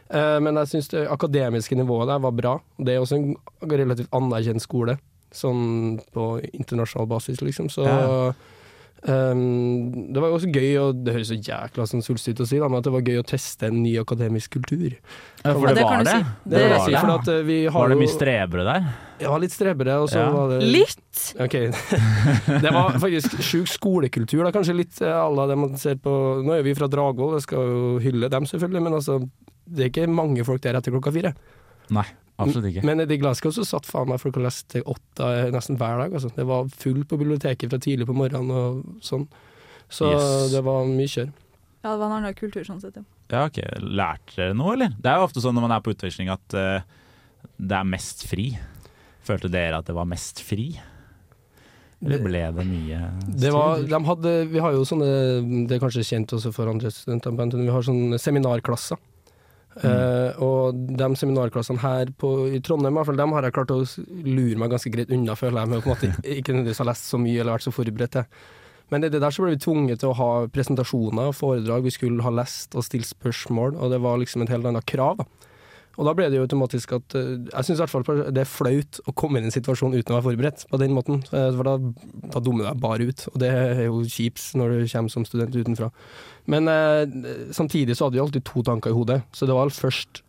[0.08, 2.54] Eh, men jeg syns det akademiske nivået der var bra.
[2.80, 3.36] Det er også en
[3.68, 4.94] relativt anerkjent skole,
[5.34, 7.68] sånn på internasjonal basis, liksom.
[7.72, 8.32] Så Ja.
[9.06, 12.58] Um, det var jo også gøy, og det høres så jækla sånn ut å si,
[12.58, 14.96] da, men at det var gøy å teste en ny akademisk kultur.
[15.44, 16.14] Ja, for det, det var det.
[16.16, 16.32] si.
[16.42, 17.14] Det, Det var si, det.
[17.14, 18.88] at eh, vi har Var det mye strebere der?
[19.22, 20.30] Ja, litt strebere, og så Ja.
[20.34, 21.34] var det Litt!
[21.38, 21.54] Ok.
[22.66, 24.50] det var faktisk sjuk skolekultur, da.
[24.50, 27.46] Kanskje litt eh, à la det man ser på Nå er vi fra Dragvoll, jeg
[27.46, 29.20] skal jo hylle dem selvfølgelig, men altså
[29.68, 31.36] det er ikke mange folk der etter klokka fire.
[31.94, 32.04] Nei,
[32.38, 32.86] absolutt ikke.
[32.86, 36.14] Men i Glasgow så satt faen meg folk og leste til åtte nesten hver dag.
[36.14, 36.30] Altså.
[36.34, 39.28] Det var fullt på biblioteket fra tidlig på morgenen og sånn.
[39.88, 40.52] Så Yes.
[40.52, 41.30] det var mye kjør.
[41.82, 42.98] Ja, det var en annen kultur, sånn sett.
[42.98, 43.06] Ja.
[43.28, 43.60] Ja, ok.
[43.84, 44.94] Lærte dere noe, eller?
[44.96, 46.80] Det er jo ofte sånn når man er på utveksling at uh,
[47.58, 48.50] det er mest fri.
[49.26, 50.70] Følte dere at det var mest fri?
[51.98, 52.98] Eller ble det mye
[53.42, 55.08] Det var, de hadde, vi har jo sånne,
[55.66, 59.00] det er kanskje kjent også for andre studenter på vi har sånne seminarklasser.
[59.84, 63.70] Eh, og de seminarklassene her på, i Trondheim i hvert fall, dem har jeg klart
[63.74, 63.80] å
[64.26, 66.88] lure meg ganske greit unna, føler jeg, med å på en måte ikke- nødvendigvis ha
[66.90, 68.24] lest så mye eller vært så forberedt til.
[68.90, 71.92] Men i det der så ble vi tvunget til å ha presentasjoner og foredrag, vi
[71.92, 75.18] skulle ha lest og stilt spørsmål, og det var liksom et helt annet krav.
[75.20, 75.26] da.
[75.98, 78.48] Og da ble det jo automatisk at eh, Jeg syns i hvert fall det er
[78.48, 81.24] flaut å komme inn i en situasjon uten å være forberedt på den måten.
[81.32, 81.74] Eh, For da,
[82.34, 85.26] da dummer du deg bare ut, og det er jo kjipt når du kommer som
[85.26, 85.90] student utenfra.
[86.48, 90.22] Men eh, samtidig så hadde vi alltid to tanker i hodet, så det var først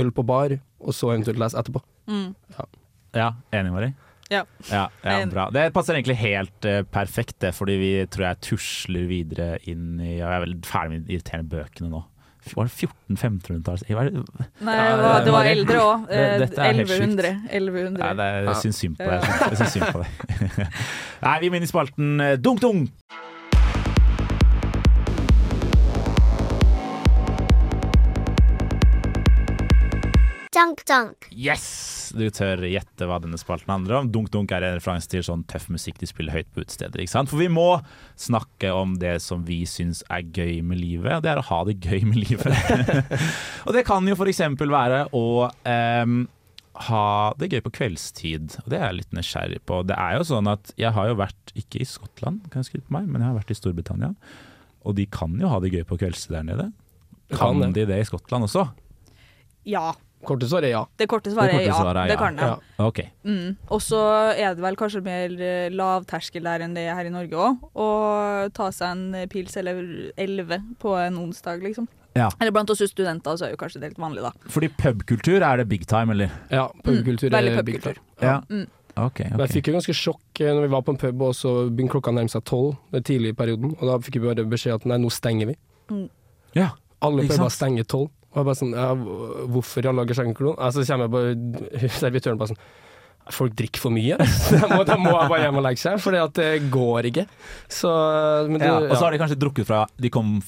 [0.00, 1.84] øl på bar, og så eventuelt lese etterpå.
[2.10, 2.32] Mm.
[3.14, 3.92] Ja, enig, Mari?
[4.32, 4.40] Ja.
[4.70, 5.50] Ja, ja, bra.
[5.52, 10.16] Det passer egentlig helt uh, perfekt, det, fordi vi tror jeg tusler videre inn i
[10.16, 12.00] ja, Jeg er vel ferdig med de irriterende bøkene nå.
[12.52, 14.22] Var det 1400-1500-talls Hva er det?
[14.66, 16.06] Nei, Ja, det var, det var eldre òg.
[16.08, 17.30] Det- dette er helt 1100.
[17.50, 17.98] 1100.
[18.04, 19.22] Nei, det er, jeg syns synd på deg.
[19.24, 20.68] Jeg syns synd på deg.
[21.24, 22.90] Nei, vi må inn i spalten eh, Dunk Dunk!
[30.54, 31.26] Dunk dunk.
[31.34, 32.12] Yes!
[32.14, 34.10] Du tør gjette hva denne spalten handler om.
[34.14, 37.00] Dunk Dunk er en referanse til sånn tøff musikk de spiller høyt på utesteder.
[37.02, 37.32] ikke sant?
[37.32, 37.80] For vi må
[38.20, 41.58] snakke om det som vi syns er gøy med livet, og det er å ha
[41.66, 43.10] det gøy med livet.
[43.66, 44.44] og det kan jo f.eks.
[44.60, 46.16] være å um,
[46.86, 47.08] ha
[47.40, 49.82] det gøy på kveldstid, og det er jeg litt nysgjerrig på.
[49.90, 52.88] Det er jo sånn at jeg har jo vært, ikke i Skottland, kan jeg skryte
[52.88, 54.14] på meg, men jeg har vært i Storbritannia.
[54.86, 56.70] Og de kan jo ha det gøy på kveldstid der nede.
[57.34, 58.68] Kan Kan de det i Skottland også?
[59.64, 59.94] Ja.
[60.26, 60.84] Korte svaret er ja.
[61.00, 61.80] Det korte svaret korte er ja.
[61.80, 62.48] svaret er Det kan de.
[62.48, 62.86] Ja.
[62.86, 63.10] Okay.
[63.24, 63.56] Mm.
[63.68, 64.00] Og så
[64.34, 67.66] er det vel kanskje mer eh, lavterskel der enn det er her i Norge òg.
[67.74, 67.88] Å
[68.56, 69.82] ta seg en pils eller
[70.20, 71.88] elleve på en onsdag, liksom.
[72.14, 72.28] Ja.
[72.38, 74.30] Eller blant oss studenter så er jo kanskje det helt vanlig, da.
[74.54, 76.30] Fordi pubkultur er det big time, eller?
[76.50, 78.02] Ja, pubkultur Mm, er er big time.
[78.22, 78.40] Ja.
[78.48, 78.66] Mm.
[78.94, 81.34] Okay, Men jeg fikk jo ganske sjokk eh, når vi var på en pub, og
[81.34, 82.76] så begynte klokka å nærme seg tolv.
[82.94, 83.74] den tidlige perioden.
[83.80, 85.56] Og da fikk vi bare beskjed at nei, nå stenger vi.
[86.54, 86.70] Ja.
[87.02, 88.12] Alle puber stenger tolv.
[88.34, 88.88] Og jeg bare sånn ja,
[89.54, 92.64] Hvorfor i alle dager Og så kommer jeg bare servitøren bare sånn
[93.32, 94.18] Folk drikker for mye.
[94.60, 97.24] Da må, da må jeg bare hjem og legge seg, for det går ikke.
[97.72, 97.88] Så
[98.50, 100.42] men det, Ja, og så har de kanskje drukket fra De kom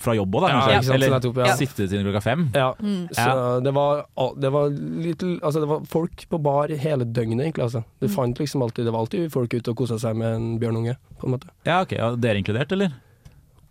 [0.00, 0.48] fra jobb òg, da?
[0.50, 1.52] Ja, sant, Eller nettopp, ja.
[1.58, 2.46] sittet til klokka fem?
[2.56, 2.70] ja.
[2.80, 3.04] Mm.
[3.16, 4.02] Så det var,
[4.40, 7.66] det var litt Altså, det var folk på bar hele døgnet, egentlig.
[7.66, 7.84] Altså.
[8.00, 10.96] Du fant liksom alltid Det var alltid folk ute og kosa seg med en bjørnunge,
[11.20, 11.52] på en måte.
[11.68, 11.96] Ja, ok.
[12.08, 12.96] Og dere inkludert, eller?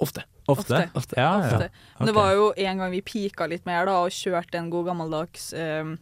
[0.01, 0.25] Ofte.
[0.47, 0.89] Ofte?
[0.93, 1.15] Ofte.
[1.17, 1.47] Ja, ja.
[1.55, 1.69] Ofte.
[1.99, 4.85] Men det var jo en gang vi pika litt mer da, og kjørte en god
[4.91, 5.95] gammeldags eh,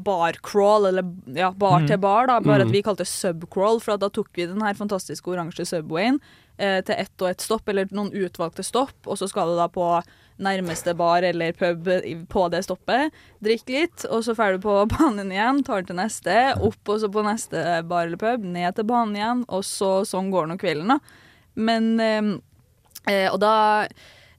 [0.00, 1.04] barcrawl, eller
[1.36, 1.86] ja, bar Mm.
[1.88, 2.68] til bar, da, bare Mm.
[2.68, 6.18] at vi kalte det subcrawl, for at da tok vi den her fantastiske oransje subwayen
[6.58, 9.68] eh, til ett og ett stopp, eller noen utvalgte stopp, og så skal du da
[9.68, 10.02] på
[10.40, 11.84] nærmeste bar eller pub
[12.28, 13.12] på det stoppet,
[13.44, 17.00] drikke litt, og så drar du på banen igjen, tar den til neste, opp og
[17.00, 20.56] så på neste bar eller pub, ned til banen igjen, og så sånn går nå
[20.58, 20.98] kvelden, da.
[21.56, 22.40] Men eh,
[23.32, 23.52] Og da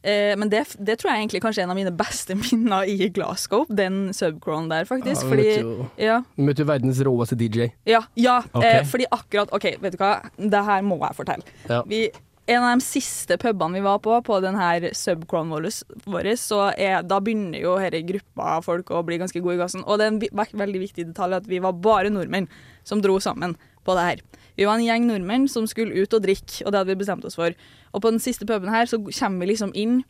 [0.04, 3.10] eh, Men det, det tror jeg egentlig kanskje er en av mine beste minner i
[3.13, 5.24] Glasgow, den subcrawlen der, faktisk.
[5.26, 7.71] Ja, fordi vet jo- ja, møter jo verdens råeste DJ.
[7.89, 8.82] ja, ja okay.
[8.82, 11.58] eh, fordi akkurat OK, vet du hva, det her må jeg fortelle.
[11.69, 11.82] Ja.
[11.89, 12.06] Vi,
[12.52, 15.67] en av de siste pubene vi var på, på den her subcrawlen vår,
[16.10, 19.86] vår, så er, da begynner jo denne gruppa folk å bli ganske gode i gassen.
[19.86, 22.50] Og det er en veldig viktig detalj at vi var bare nordmenn
[22.88, 24.24] som dro sammen på det her.
[24.58, 27.26] Vi var en gjeng nordmenn som skulle ut og drikke, og det hadde vi bestemt
[27.28, 27.56] oss for.
[27.92, 30.02] Og på den siste puben her så kommer vi liksom inn,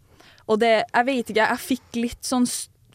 [0.50, 2.48] og det Jeg vet ikke, jeg fikk litt sånn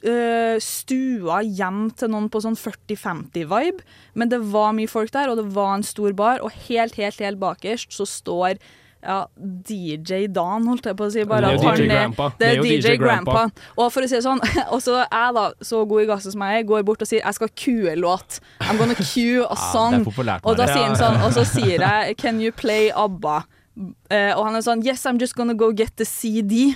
[0.04, 5.38] øh, stua hjem til noen på sånn 40-50-vibe, men det var mye folk der, og
[5.40, 8.58] det var en stor bar, og helt, helt, helt bakerst så står
[9.04, 11.24] ja, DJ Dan, holdt jeg på å si.
[11.28, 12.28] Bare Det er jo DJ Grandpa.
[12.38, 13.44] Det er jo DJ Grandpa.
[13.76, 14.40] Og for å si det sånn,
[14.76, 17.22] også er jeg da så god i gassen som jeg er, går bort og sier
[17.22, 18.40] jeg skal cue låt.
[18.66, 20.00] I'm gonna cue a song.
[20.02, 23.38] det er og da sier han sånn, og så sier jeg Can you play ABBA?
[23.76, 26.74] Uh, og han er sånn Yes, I'm just gonna go get the CD.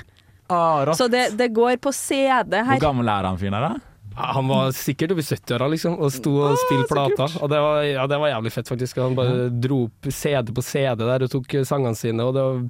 [0.51, 2.77] så det, det går på CD her.
[2.77, 3.90] Hvor gammel er han fyren her, da?
[4.17, 7.39] Han var sikkert oppi 70-åra liksom, og sto og spilte plater.
[7.43, 8.99] Og det var, ja, det var jævlig fett, faktisk.
[9.03, 12.27] Han bare dro opp CD på CD der og tok eh, sangene sine.
[12.27, 12.61] Og det var,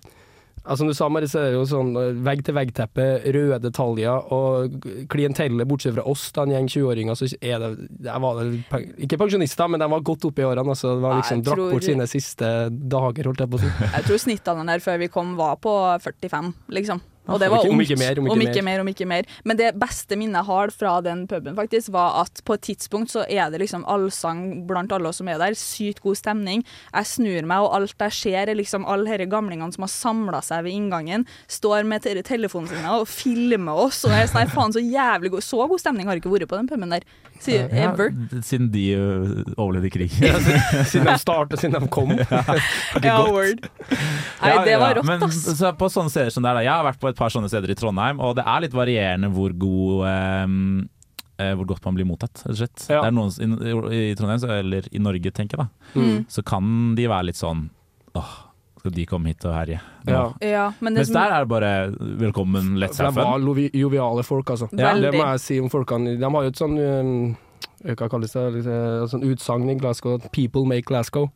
[0.60, 1.94] ja, som du sa, Mari, så er det jo sånn
[2.26, 4.74] vegg-til-vegg-teppe, røde detaljer, og
[5.10, 7.70] klientellet, bortsett fra oss, da, en gjeng 20-åringer, så er det
[8.04, 10.68] det var det Ikke pensjonister, men de var godt oppe i årene.
[10.76, 13.72] Altså, det var liksom Drakk tror- bort sine siste dager, holdt jeg på å si.
[13.96, 15.72] Jeg tror snittalderen der før vi kom var på
[16.04, 17.00] 45, liksom.
[17.30, 18.80] Og det var om ikke mer, om ikke om ikke mer.
[18.84, 19.24] om ikke mer.
[19.44, 23.10] Men det beste minnet jeg har fra den puben, faktisk, var at på et tidspunkt
[23.14, 25.54] så er det liksom allsang blant alle oss som er der.
[25.58, 26.64] Sykt god stemning.
[26.94, 30.42] Jeg snur meg, og alt jeg ser, er liksom alle disse gamlingene som har samla
[30.42, 34.04] seg ved inngangen, står med te- telefonen sin og filmer oss.
[34.04, 36.56] Og jeg er sånn, faen, så jævlig god Så god stemning har ikke vært på
[36.58, 37.06] den puben der.
[37.40, 38.10] Sier, Ja, ever.
[38.44, 38.82] siden de
[39.56, 40.12] overlevde krig.
[40.90, 42.10] Siden de startet, siden de kom.
[43.06, 43.62] Ja, word.
[44.42, 45.40] Nei, det var rått, Men, ass.
[45.56, 47.48] Så på sånne steder som det er, da, Jeg har vært på et par sånne
[47.48, 50.04] steder i Trondheim, og det er litt varierende hvor god
[51.40, 52.82] eh, hvor godt man blir mottatt, rett og slett.
[52.90, 56.18] Det er noen, i, I Trondheim, eller i Norge, tenker jeg, da, Mm.
[56.30, 57.64] så kan de være litt sånn
[58.20, 58.34] Åh,
[58.80, 59.80] skal de komme hit og herje?
[60.08, 60.22] Ja.
[60.44, 61.72] Ja, men Mens som- der er det bare
[62.22, 63.44] velkommen, let's have fun'.
[63.44, 64.68] de var joviale folk, altså.
[64.72, 64.94] Ja.
[64.94, 66.18] Det må jeg si om folkene.
[66.18, 67.36] De har jo et sånn um,
[67.84, 71.30] hva kalles det, eh, sånn utsagn i Glasgow 'People make Glasgow'.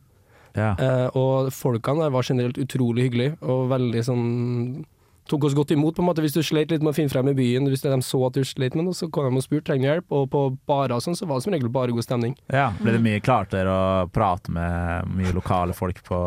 [0.55, 0.75] Ja.
[0.79, 4.85] Eh, og folkene der var generelt utrolig hyggelige og veldig sånn
[5.27, 7.27] Tok oss godt imot, på en måte hvis du slet litt med å finne frem
[7.31, 7.65] i byen.
[7.65, 10.05] Hvis de så at du slet med noe, så kom de og spurte trenger hjelp.
[10.13, 12.35] Og på barer og sånn, så var det som regel bare god stemning.
[12.53, 16.19] Ja, ble det mye klart der å prate med mye lokale folk på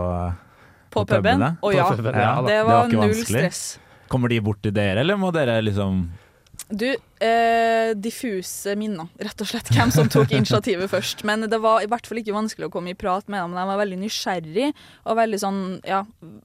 [1.02, 1.44] På puben?
[1.44, 1.90] Å oh, ja.
[1.92, 2.32] Puben, ja.
[2.46, 3.44] Det var ikke null vanskelig.
[3.44, 3.62] stress.
[4.08, 6.08] Kommer de bort til dere, eller må dere liksom
[6.68, 6.88] Du,
[7.24, 9.70] eh, diffuse minner, rett og slett.
[9.72, 11.22] Hvem som tok initiativet først.
[11.28, 13.54] Men det var i hvert fall ikke vanskelig å komme i prat med dem.
[13.56, 14.72] De var veldig nysgjerrig
[15.06, 16.02] og veldig sånn Ja,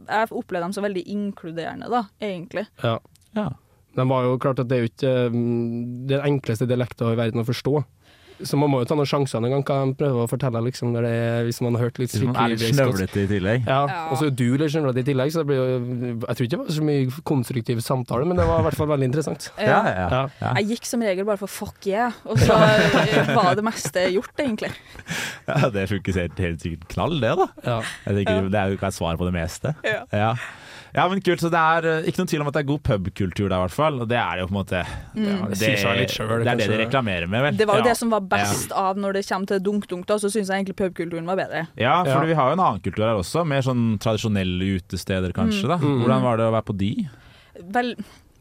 [0.07, 2.67] jeg opplevde dem som veldig inkluderende, da, egentlig.
[2.83, 2.99] Ja.
[3.33, 3.49] Ja.
[3.93, 7.43] De var jo klart at det er jo ikke um, den enkleste dialekta i verden
[7.43, 7.83] å forstå.
[8.43, 10.91] Så man må jo ta noen sjanser noen gang, hva de prøver å fortelle, liksom,
[10.95, 11.15] når det
[11.47, 13.67] hvis man har hørt litt Hvis man er litt snøvlete i tillegg?
[13.67, 13.99] Ja, Ja.
[14.11, 15.67] og så er du litt snøvlete i tillegg, så det blir jo
[16.27, 18.91] Jeg tror ikke det var så mye konstruktiv samtale, men det var i hvert fall
[18.93, 19.49] veldig interessant.
[19.63, 20.07] Ja, ja, ja.
[20.13, 20.23] Ja.
[20.41, 20.53] ja.
[20.61, 22.57] Jeg gikk som regel bare for fuck yeah, og så
[23.33, 24.71] var det meste gjort, egentlig.
[25.49, 27.47] ja det funker helt, helt sikkert knall, det, da.
[27.63, 27.79] Ja.
[28.07, 29.73] Jeg tenker, Det er jo ikke et svar på det meste.
[29.87, 30.35] Ja.
[30.93, 31.07] Ja.
[31.09, 33.47] Men kult, så Det er eh, ikke noen tvil om at det er god pubkultur
[33.49, 34.01] der, i hvert fall.
[34.03, 35.25] Og det er jo på en måte Mm.
[35.49, 35.97] det, det, selv,
[36.43, 37.57] det er det de reklamerer med, vel.
[37.57, 37.89] Det var jo ja.
[37.91, 40.75] det som var best av når det kommer til dunk-dunk, da, så syns jeg egentlig
[40.77, 41.67] pubkulturen var bedre.
[41.77, 42.25] Ja, for Ja.
[42.25, 43.45] vi har jo en annen kultur her også.
[43.45, 45.67] Mer sånn tradisjonelle utesteder, kanskje.
[45.67, 46.01] da Mm.
[46.03, 47.09] Hvordan var det å være på de?
[47.73, 47.95] Vel,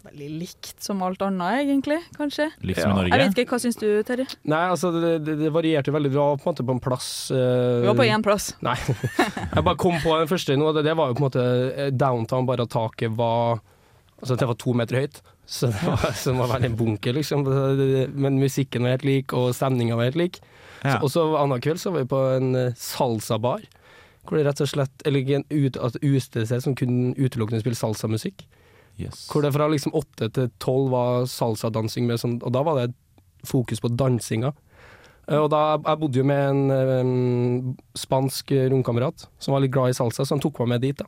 [0.07, 2.49] veldig likt som alt annet, egentlig, kanskje.
[2.61, 2.93] Liksom Ja.
[2.93, 3.11] i Norge?
[3.13, 4.27] Jeg vet ikke, hva syns du, Terje?
[4.45, 6.11] Nei, altså, det, det, det varierte veldig.
[6.11, 7.83] Vi var på en måte på en plass uh...
[7.83, 8.53] Vi var på én plass.
[8.65, 8.77] Nei.
[9.57, 11.45] Jeg bare kom på den første nå, det, det var jo på en måte
[11.77, 13.63] eh, downtown, bare at taket var
[14.23, 15.17] Altså det var to meter høyt,
[15.51, 17.41] så det var, så det var veldig en bunker, liksom.
[18.15, 20.39] Men musikken var helt lik, og stemninga var helt lik.
[20.85, 21.01] Ja.
[21.01, 23.65] Og så annen kveld så var vi på en eh, salsabar,
[24.23, 28.47] hvor det rett og slett Eller et utested som kun utelukkende spiller salsamusikk.
[29.03, 29.27] Yes.
[29.31, 32.95] Hvor det fra liksom åtte til tolv var salsadansing sånn Og da var det
[33.47, 34.53] fokus på dansinga.
[35.29, 39.91] Eh, Og da, jeg bodde jo med en, eh, spansk romkamerat som var litt glad
[39.91, 40.97] i salsa, så han tok meg med dit.
[40.97, 41.07] da.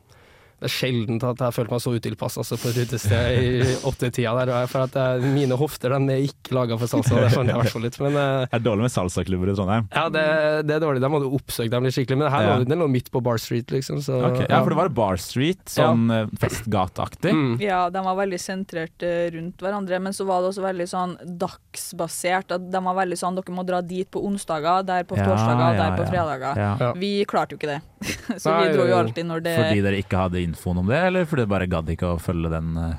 [0.64, 3.74] Det er sjelden at jeg har følt meg så utilpass altså, på et utested i
[3.84, 4.52] åttetida der.
[4.70, 7.60] For at jeg, mine hofter de er ikke laga for salsa, det fant jeg i
[7.60, 7.98] hvert fall litt.
[8.00, 9.90] Men uh, Det er dårlig med salsaklubber i Trondheim.
[9.92, 10.24] ja, det,
[10.70, 11.02] det er dårlig.
[11.04, 12.20] De du oppsøke dem litt skikkelig.
[12.22, 12.56] Men her Ja.
[12.56, 14.00] lå det lå midt på Bar Street, liksom.
[14.04, 14.46] Så, okay.
[14.48, 16.24] Ja, for det var Bar Street, sånn ja.
[16.40, 17.34] festgateaktig.
[17.36, 17.54] Mm.
[17.62, 21.16] Ja, de var veldig sentrert eh, rundt hverandre, men så var det også veldig sånn
[21.44, 22.56] dagsbasert.
[22.56, 25.78] At de var veldig sånn dere må dra dit på onsdager, der på Ja, torsdager,
[25.80, 26.10] der på ja.
[26.12, 26.64] fredager.
[26.64, 26.72] Ja.
[26.80, 26.92] Ja.
[26.98, 27.80] Vi klarte jo ikke det.
[28.42, 31.02] så Nei, vi dro jo alltid når det Fordi dere ikke hadde infoen om det,
[31.10, 32.94] eller fordi du bare gadd ikke å følge den eh,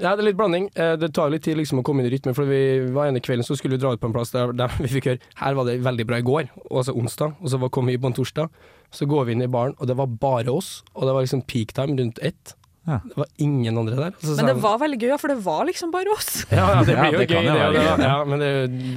[0.00, 0.68] Ja, det er litt blanding.
[0.78, 2.60] Eh, Det tar litt tid liksom å komme inn i rytmen, for vi
[2.94, 5.10] var ene kvelden så skulle vi dra ut på en plass der, der vi fikk
[5.10, 7.98] høre her var det veldig bra i går, altså onsdag, og så var- kom vi
[7.98, 8.48] på en torsdag.
[8.92, 11.42] Så går vi inn i baren, og det var bare oss, og det var liksom
[11.46, 12.54] peak time rundt ett.
[12.88, 12.96] Ja.
[13.04, 14.14] Det var ingen andre der.
[14.16, 16.46] Og så Men det var veldig gøy, for det var liksom bare oss.
[16.50, 17.60] ja, ja, det blir jo det gøy, jo det.
[17.60, 17.96] det, gøy, ja.
[18.08, 18.50] ja, men det,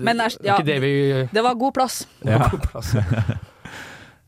[0.08, 0.94] Men er- det er ikke det vi
[1.36, 2.06] Det var god plass.
[2.26, 2.40] Ja.
[2.54, 2.96] på plass.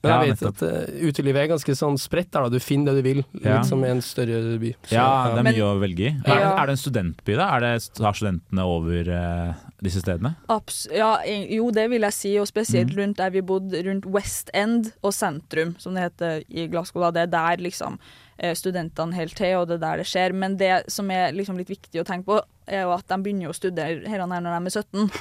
[0.06, 0.62] Men Ja, jeg vet nettopp.
[0.62, 2.50] at uh, utelivet er ganske sånn spredt der, da.
[2.54, 4.72] Du finner det du vil, litt som i en større by.
[4.86, 6.12] Så, Ja, det er Men- mye å velge i.
[6.26, 6.52] Er, Ja.
[6.62, 7.48] er det en studentby, da?
[7.56, 10.36] Er det, har studentene over uh, disse stedene?
[10.50, 12.98] Abs ja, jo, det vil jeg si, og spesielt Mm.
[13.02, 17.02] rundt der vi bodde, rundt West End og sentrum, som det heter i Glasgow.
[17.02, 17.12] Da.
[17.12, 17.98] Det er der liksom
[18.38, 20.34] eh, studentene helt til, og det er der det skjer.
[20.34, 23.48] Men det som er liksom litt viktig å tenke på, er jo at de begynner
[23.50, 25.12] å studere her og der når de er 17.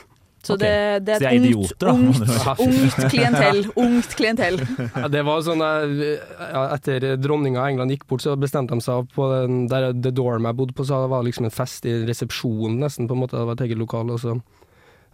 [0.45, 1.01] Så okay.
[1.01, 1.93] det, det er et ungt, idioter, da.
[1.95, 3.61] ungt, ungt klientell.
[3.81, 4.59] Ungt klientell.
[5.05, 8.85] Ja, det var sånn eh, ja, Etter dronninga av England gikk bort, så bestemte de
[8.85, 11.89] seg på den der The Dorm jeg bodde på, så det var liksom en fest
[11.89, 13.39] i resepsjonen, nesten, på en måte.
[13.39, 14.13] Det var et eget lokal.
[14.13, 14.37] Og så.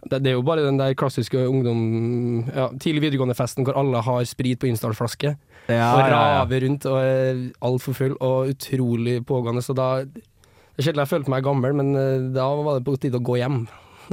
[0.01, 1.81] Det, det er jo bare den der klassiske ungdom...
[2.49, 5.35] Ja, tidlig videregående-festen hvor alle har sprit på Install-flaske.
[5.69, 9.61] Ja, og raver rundt og er altfor full og utrolig pågående.
[9.63, 12.97] Så da Det er sjelden jeg følte meg gammel, men eh, da var det på
[12.97, 13.63] tide å gå hjem.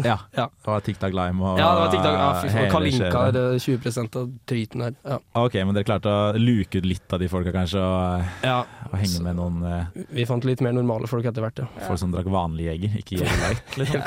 [0.05, 0.19] Ja.
[0.39, 0.47] Ja.
[0.65, 2.17] Det var TikTok Lime og Ja, det var TikTok.
[2.19, 4.95] Ja, fy hele Kalinka er eh, 20% av driten her.
[5.03, 5.19] Ja.
[5.43, 8.61] Ok, men dere klarte å luke ut litt av de folka, kanskje, og, ja.
[8.91, 11.69] og henge med noen uh, Vi fant litt mer normale folk etter hvert, ja.
[11.89, 13.77] folk som drakk vanlig jeger, ikke Jeger Light.
[13.81, 14.07] Liksom.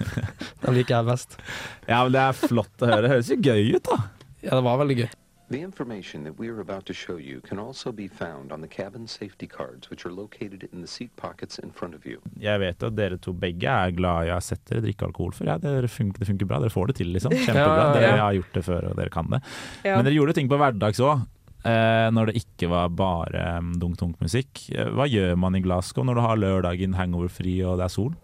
[0.64, 1.38] Den liker jeg best.
[1.86, 3.04] Ja, men det er flott å høre.
[3.06, 4.00] Det høres jo gøy ut, da.
[4.40, 5.10] Ja, det var veldig gøy.
[5.50, 8.68] The information that we are about to show you can also be found on the
[8.68, 12.20] cabin safety cards, which are located in the seat pockets in front of you.
[12.38, 15.32] Jeg vet at dere to begge er glad i å ha sett dere drikke alkohol
[15.34, 15.50] før.
[15.50, 16.60] Ja, det funker, det funker bra.
[16.62, 17.34] Dere får det til, liksom.
[17.44, 17.66] Kjempebra.
[17.66, 17.98] Ja, ja, ja.
[17.98, 19.40] Dere har gjort det før, og dere kan det.
[19.82, 19.96] Ja.
[19.96, 21.26] Men dere gjorde ting på hverdags òg.
[21.60, 24.62] Eh, når det ikke var bare um, dunk-dunk-musikk.
[24.72, 28.14] Eh, hva gjør man i Glasgow når du har lørdagen hangover-fri og det er sol?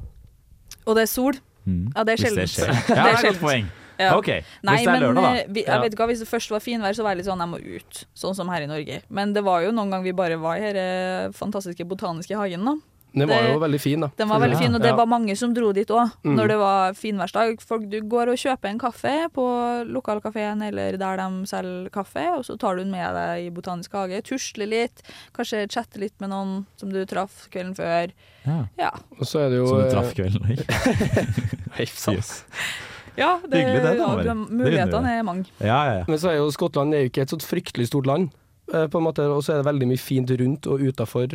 [0.87, 1.43] Og det er sol.
[1.67, 1.91] Mm.
[1.91, 2.55] Ja, det er Hvis sjeldent.
[2.55, 2.73] skjer.
[2.97, 3.69] Ja, det er et godt poeng.
[3.99, 4.17] Ja.
[4.19, 4.27] Ok,
[4.63, 5.53] Nei, hvis det er men lørdag, eh, da.
[5.53, 5.73] vi, Ja.
[5.73, 7.49] jeg vet ikke hva, Hvis det først var finvær, så var jeg litt sånn jeg
[7.49, 8.05] må ut.
[8.15, 9.03] Sånn som her i Norge.
[9.11, 12.65] Men det var jo noen ganger vi bare var i denne fantastiske botaniske hagen.
[12.65, 12.75] da
[13.15, 14.11] Den var Det- jo veldig fin, da.
[14.19, 14.97] Den var veldig fin, og det Ja.
[14.97, 16.35] var mange som dro dit òg, Mm.
[16.37, 17.61] når det var finværsdag.
[17.63, 22.45] Folk, du går og kjøper en kaffe på lokalkafeen eller der de selger kaffe, og
[22.45, 24.21] så tar du den med deg i Botanisk hage.
[24.23, 25.01] Tusler litt,
[25.33, 28.11] kanskje chatter litt med noen som du traff kvelden før.
[28.47, 28.67] Ja.
[28.79, 28.91] Ja.
[29.19, 30.45] Og så er det jo Som du eh, traff kvelden.
[31.77, 32.17] Hei, sant.
[32.19, 32.45] Yes.
[33.19, 35.47] Ja det, Hyggelig det, da, ja, Mulighetene er mange.
[35.61, 36.05] Ja, ja, ja.
[36.09, 38.31] Men så er jo Skottland er jo ikke et sånt fryktelig stort land.
[38.73, 41.31] eh, På en måte, og så er det veldig mye fint rundt og utafor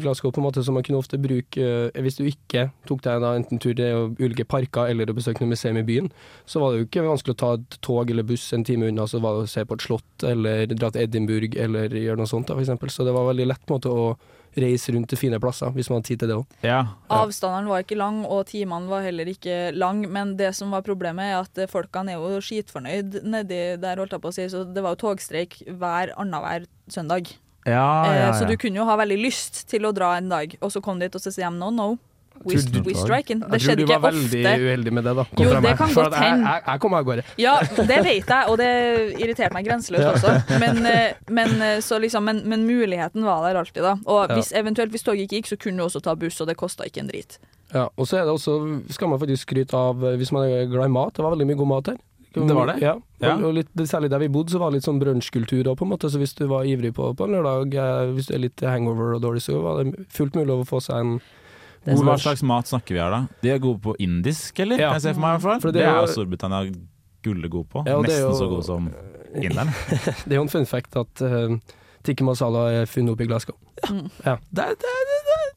[0.00, 1.58] Glasgow, på en måte, som man kunne ofte bruke
[1.90, 5.42] eh, Hvis du ikke tok deg da enten tur til ulike parker eller å besøke
[5.42, 6.10] noe museum i byen,
[6.46, 9.06] så var det jo ikke vanskelig å ta et tog eller buss en time unna,
[9.10, 12.30] så var det å se på et slott eller dra til Edinburgh eller gjøre noe
[12.30, 12.92] sånt, da, for eksempel.
[12.94, 14.14] Så det var veldig lett måte å
[14.56, 16.58] reise rundt til fine plasser, hvis man hadde tid til det òg.
[16.62, 16.80] ja.
[17.14, 21.30] Avstandene var ikke lang, og timene var heller ikke lang, men det som var problemet
[21.32, 24.82] er at folkene er jo skitfornøyd nedi der, holdt jeg på å si, så det
[24.84, 27.34] var jo togstreik hver annenhver søndag.
[27.64, 30.56] Ja, Eh, ja, Så du kunne jo ha veldig lyst til å dra en dag,
[30.60, 31.98] og så kom dit og så sier de no, no,
[32.44, 33.40] we, Tror du- we striking.
[33.40, 34.60] Det Jeg tror du var veldig ofte.
[34.64, 35.24] uheldig med det, da.
[35.38, 36.44] Jo, det kan For godt hende.
[36.52, 37.24] jeg, jeg kom av gårde.
[37.38, 38.70] Ja, det vet jeg, og det
[39.20, 40.58] irriterte meg grenseløst også.
[40.60, 43.96] Men, eh, men, eh, så liksom, men, men muligheten var der alltid, da.
[44.06, 46.56] Og hvis, eventuelt hvis toget ikke gikk, så kunne du også ta buss, og det
[46.56, 47.38] kosta ikke en drit.
[47.74, 48.58] Ja, og så er det også,
[48.94, 51.14] skal man faktisk skryte av eh, hvis man er glad i mat.
[51.16, 51.96] Det var veldig mye god mat her.
[52.34, 52.80] Det var det?
[52.82, 53.36] Ja, Ja.
[53.36, 55.90] og litt, særlig der vi bodde, så var det litt sånn brunsjkultur òg, på en
[55.92, 56.10] måte.
[56.10, 57.70] Så hvis du var ivrig på, på en lørdag,
[58.16, 60.96] hvis du er litt hangover og dårlig, så var det fullt mulig å få seg
[60.98, 61.20] en
[61.84, 63.22] Hva slags mat snakker vi her, da?
[63.44, 64.78] De er gode på indisk, eller?
[64.80, 64.88] Ja.
[64.92, 65.60] Kan jeg se for meg, i hvert fall.
[65.60, 66.74] For det, det er er jo Storbritannia
[67.24, 67.84] gulle god på.
[67.86, 68.90] Ja, det Nesten jo- så god som
[69.34, 69.72] inderen.
[70.28, 71.56] Det er jo en fun fact at uh,
[72.04, 73.56] tikki masala er funnet opp i Glasgow.
[73.84, 73.98] Ja.
[74.24, 74.36] Ja.
[74.52, 74.90] Det, det,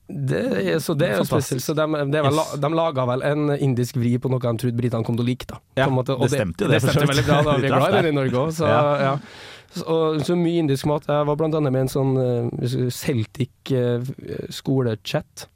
[0.07, 0.39] Det
[0.73, 1.61] er, så det er jo spesielt.
[1.61, 2.53] Så de, det er vel, Yes.
[2.63, 5.45] de laga vel en indisk vri på noe de trodde britene kom til å like.
[5.49, 6.15] Da, Ja, på en måte.
[6.15, 7.57] Og det stemte jo det, Det stemte veldig bra, da.
[7.61, 8.81] Vi er glad i den i Norge òg, så Ja.
[9.03, 9.13] ja.
[9.75, 11.03] Så, og, så mye indisk mat.
[11.11, 13.99] Jeg var blant annet med en sånn uh, Celtic uh,
[14.49, 15.49] skolechat.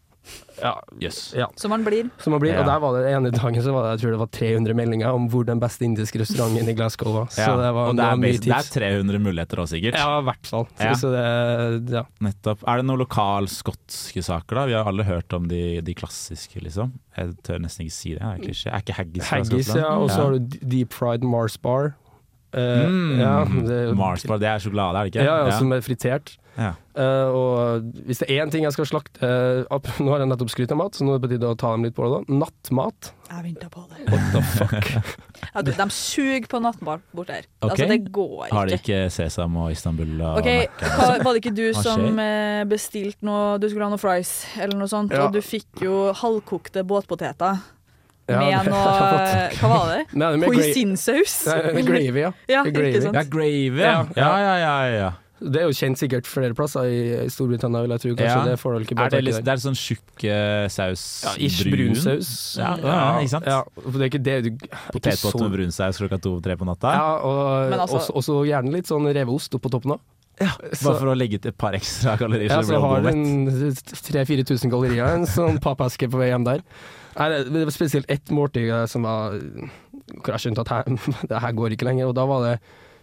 [0.62, 0.76] Ja.
[1.02, 1.34] Yes.
[1.34, 1.48] ja.
[1.58, 2.10] Som man blir.
[2.22, 2.54] Som man blir.
[2.54, 2.62] Ja.
[2.62, 5.16] Og der var det ene dagen så var det, jeg tror det var 300 meldinger
[5.18, 7.32] om hvor den beste indiske restauranten i Glasgow var.
[7.34, 8.70] Så Ja, det var, og det er, mye tips.
[8.76, 9.98] det er 300 muligheter òg, sikkert.
[9.98, 10.68] Ja, i hvert fall.
[10.78, 10.94] Så, Ja.
[11.02, 12.04] så det, ja.
[12.22, 12.62] Nettopp.
[12.68, 14.66] Er det noen lokalskotske saker, da?
[14.70, 16.94] Vi har alle hørt om de, de klassiske, liksom.
[17.18, 18.22] Jeg tør nesten ikke si det.
[18.22, 18.70] Er klisjé.
[18.72, 19.90] er ikke haggis fra Haggis, ja.
[19.98, 21.96] Og så har du deep fried Mars bar.
[22.54, 23.20] Eh, Mm.
[23.20, 23.34] ja,
[23.68, 25.24] det, Mars det er sjokolade, er det ikke?
[25.26, 26.38] Ja, ja, som er fritert.
[26.58, 26.74] Ja.
[27.00, 30.28] Uh, og hvis det er én ting jeg skal slakte uh, opp, Nå har jeg
[30.28, 32.04] nettopp skrytt av mat, så nå er det på tide å ta dem litt på
[32.04, 32.18] det.
[32.28, 33.12] da Nattmat.
[33.32, 34.04] Jeg venta på det.
[34.12, 35.16] What the fuck?
[35.56, 37.48] Ja, du, de suger på nattmat bort her.
[37.64, 37.70] Okay.
[37.72, 38.56] Altså, det går ikke.
[38.56, 41.24] Har de ikke Sesam og Istanbul og Ok, Mac-en?
[41.26, 42.04] Var det ikke du som
[42.70, 45.26] bestilte noe Du skulle ha noe fries eller noe sånt, Ja.
[45.26, 47.64] og du fikk jo halvkokte båtpoteter
[48.32, 50.04] Ja, med noe Hva var det?
[50.14, 51.36] Nei, med Hoisinsaus?
[51.86, 52.32] Gravy, ja.
[52.52, 53.02] Ja, gravy.
[53.06, 53.98] Ja, gravy, ja.
[54.16, 55.12] Ja, ja, ja, ja.
[55.42, 58.12] Det er jo kjent sikkert flere plasser i i Storbritannia, vil jeg tro.
[58.14, 58.44] Kanskje Ja.
[58.46, 62.30] det får ikke Er det, litt, det er sånn tjukk eh, saus Ja, ish brunsaus.
[62.62, 63.48] Ja, ja, ikke sant?
[63.50, 64.52] Ja, for det er ikke det du
[64.94, 66.94] Potetbåt så- med brunsaus klokka to-tre på natta.
[66.94, 69.98] Ja, og altså- også, også gjerne litt sånn reveost oppå toppen
[70.46, 70.66] òg.
[70.82, 72.50] Bare for å legge til et par ekstra kalorier.
[72.50, 73.94] Ja, så så har du mett.
[73.94, 76.64] 3000-4000 kalorier, en sånn pappeske på vei hjem der.
[77.18, 79.36] Nei, det det var spesielt ett måltid eh, som var
[80.22, 81.02] Hvor jeg skjønte at her,
[81.32, 82.12] det her går ikke lenger.
[82.12, 82.56] Og da var det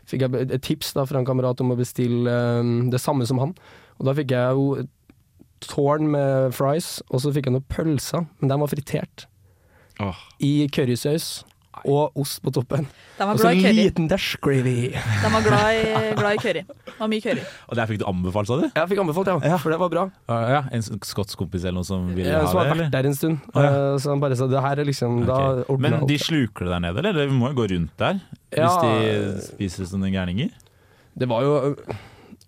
[0.09, 3.41] fikk jeg et tips da fra en kamerat om å bestille um, det samme som
[3.43, 3.53] han.
[3.99, 4.87] Og da fikk jeg jo
[5.65, 9.27] tårn med fries, og så fikk jeg noen pølser, men de var fritert.
[10.01, 10.17] Oh.
[10.41, 11.43] I currysaus
[11.85, 12.87] og ost på toppen.
[13.23, 14.91] Og så en liten dash gravy.
[14.95, 16.63] De var glad i, glad i curry.
[16.69, 17.45] Det var mye curry.
[17.69, 18.67] Og der fikk du anbefalt, sa du?
[18.69, 19.57] Jeg fikk anbefalt, ja, Ja.
[19.63, 20.05] for det var bra.
[20.31, 22.77] Uh, ja, en skotsk kompis eller noe som ville ja, ha som det, har vært
[22.79, 22.93] eller?
[22.97, 23.39] der en stund.
[23.55, 23.71] Uh, ja.
[23.71, 25.39] Eh, Så han bare sa det her er liksom da
[25.69, 25.81] Ok.
[25.81, 27.27] Men de sluker det der nede, eller?
[27.27, 28.21] Vi må jo gå rundt der?
[28.57, 28.69] Ja.
[28.69, 30.55] Hvis de spiser sånne gærninger?
[31.19, 31.75] Det var jo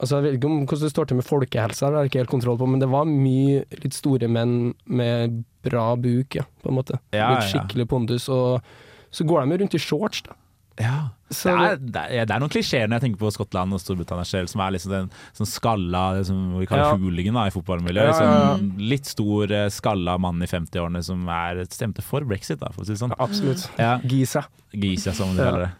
[0.01, 2.23] Altså Jeg vet ikke om hvordan det står til med folkehelsa, det har jeg ikke
[2.23, 6.71] helt kontroll på, men det var mye litt store menn med bra buk, ja, på
[6.71, 6.97] en måte.
[7.12, 7.49] Ja, litt ja.
[7.53, 8.29] skikkelig pondus.
[8.33, 8.62] Og
[9.11, 10.37] så går de jo rundt i shorts, da.
[10.81, 11.11] Ja.
[11.29, 13.81] Så det, er, det, er, det er noen klisjeer når jeg tenker på Skottland og
[13.83, 16.94] Storbritannia selv, som er liksom den sånn skalla, som vi kaller Ja.
[16.96, 18.14] hooligan da, i fotballmiljøet.
[18.16, 18.55] Ja, ja, ja.
[18.57, 22.83] Liksom, litt stor, eh, skalla mann i 50-årene som er stemte for brexit, da, for
[22.83, 23.12] å si det sånn.
[23.20, 23.66] Absolutt.
[23.79, 23.99] Ja.
[24.03, 24.46] Giza.
[24.73, 25.73] Gisa, som de kaller det.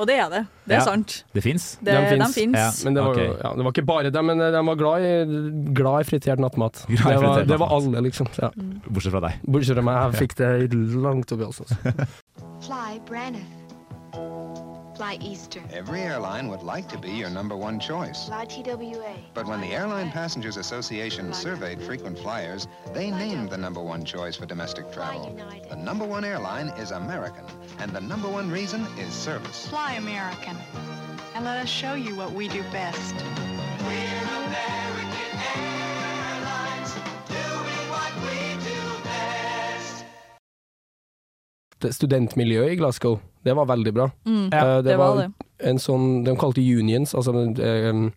[0.00, 0.42] Og det er det.
[0.66, 0.84] Det er Ja.
[0.88, 1.24] sant.
[1.36, 1.76] Det fins?
[1.84, 1.92] De
[2.32, 2.56] fins.
[2.56, 2.70] Ja.
[2.84, 3.26] Men det var, okay.
[3.36, 6.86] Ja, det var ikke bare dem, men de var glad i, glad i fritert nattmat.
[6.88, 8.26] Glad i det, var, fritert det var alle, liksom.
[8.40, 8.50] Ja.
[8.88, 9.38] Bortsett fra deg.
[9.46, 10.50] Bortsett fra meg, jeg fikk det
[11.06, 12.08] langt oppi halsen.
[12.70, 12.80] altså.
[12.80, 14.96] Fly Braniff.
[14.96, 15.62] Fly Easter.
[15.72, 18.26] Every airline would like to be your number one choice.
[18.26, 19.14] Fly TWA.
[19.34, 24.36] But when the Airline Passengers Association surveyed frequent flyers, they named the number one choice
[24.36, 25.36] for domestic travel.
[25.68, 27.44] The number one airline is American,
[27.78, 29.68] and the number one reason is service.
[29.68, 30.56] Fly American,
[31.34, 33.14] and let us show you what we do best.
[35.50, 35.79] Det
[41.88, 44.10] studentmiljøet i Glasgow, det var veldig bra.
[44.26, 45.28] Mm, Eh, det var det.
[45.60, 48.10] en sånn, De kalte unions, altså eh,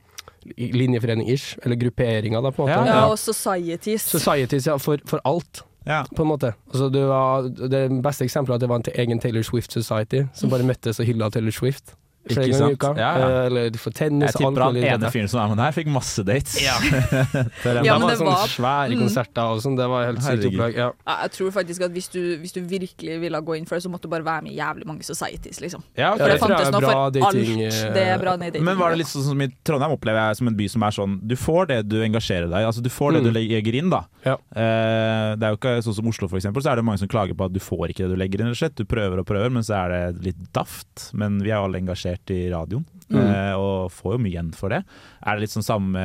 [0.57, 2.87] linjeforening-ish, eller grupperinger, da, på en måte.
[2.91, 4.01] Ja, og societies.
[4.11, 5.63] Societies, ja, for, for alt.
[5.85, 6.03] Ja.
[6.15, 6.53] På en måte.
[6.71, 10.23] Altså, det, var, det beste eksempelet er at det var en egen Taylor Swift Society,
[10.33, 11.95] som bare møttes og hylla Taylor Swift.
[12.23, 12.89] Flere ganger i uka.
[12.97, 13.29] Ja, ja.
[13.49, 14.31] Eller de får tennis.
[14.31, 16.55] Jeg tipper han ene fyren som er med der, fikk masse dates.
[16.63, 16.77] Ja.
[17.63, 18.99] Det Ja, men var det sånne var- svære Mm.
[19.03, 20.75] konserter og sånn, det var helt sykt opplag.
[20.77, 20.87] Ja.
[21.07, 23.83] Ja, jeg tror faktisk at hvis du, hvis du virkelig ville gå inn for det,
[23.83, 25.83] så måtte du bare være med i jævlig mange societies, liksom.
[25.97, 27.73] Ja, Ja, For det det fantes nå noe for dating, alt.
[27.73, 28.63] eh, Det er bra dating.
[28.63, 30.91] Men var det litt sånn som i Trondheim opplever jeg som en by som er
[30.91, 32.65] sånn Du får det du engasjerer deg i.
[32.67, 33.27] Altså du får det Mm.
[33.27, 34.05] du legger inn, da.
[34.25, 34.35] Ja.
[34.55, 37.07] Uh, det er jo ikke sånn som Oslo, for eksempel, så er det mange som
[37.07, 38.75] klager på at du får ikke det du legger inn, rett og slett.
[38.75, 41.09] Du prøver og prøver, men så er det litt daft.
[41.13, 43.19] Men vi er jo alle engasjert i radioen, Mm.
[43.19, 44.83] eh, og får jo mye igjen for det.
[45.21, 45.99] Er det litt sånn samme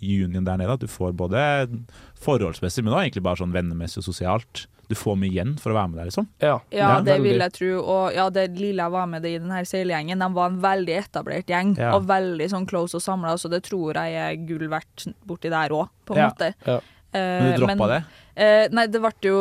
[0.00, 1.68] union der nede, at du får både
[2.20, 4.66] forholdsmessig, men også egentlig bare sånn vennemessig og sosialt.
[4.90, 6.26] Du får mye igjen for å være med der, liksom.
[6.42, 7.22] Ja, Ja, det veldig.
[7.22, 7.82] vil jeg tro.
[7.84, 10.96] Og ja, det lille jeg var med i den her seilgjengen, de var en veldig
[11.04, 11.76] etablert gjeng.
[11.78, 11.92] Ja.
[11.94, 15.68] Og veldig sånn close og samla, så det tror jeg er gull verdt borti der
[15.70, 16.30] òg, på en Ja.
[16.30, 16.54] måte.
[16.66, 16.80] Ja.
[17.12, 18.02] Eh, Men du droppa det?
[18.40, 19.38] Eh, nei, det ble jo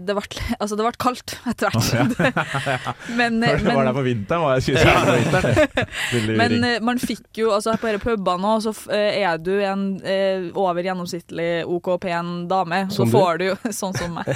[0.00, 0.24] det ble,
[0.62, 2.16] Altså, det ble kaldt etter hvert.
[3.18, 4.42] men, Var men, der på vinteren?
[4.42, 6.38] Var jeg 20 på vinteren?
[6.40, 10.48] Men eh, man fikk jo, altså på disse pubene så eh, er du en eh,
[10.56, 14.28] over gjennomsnittlig OK pen dame, så Som får du jo Sånn som meg.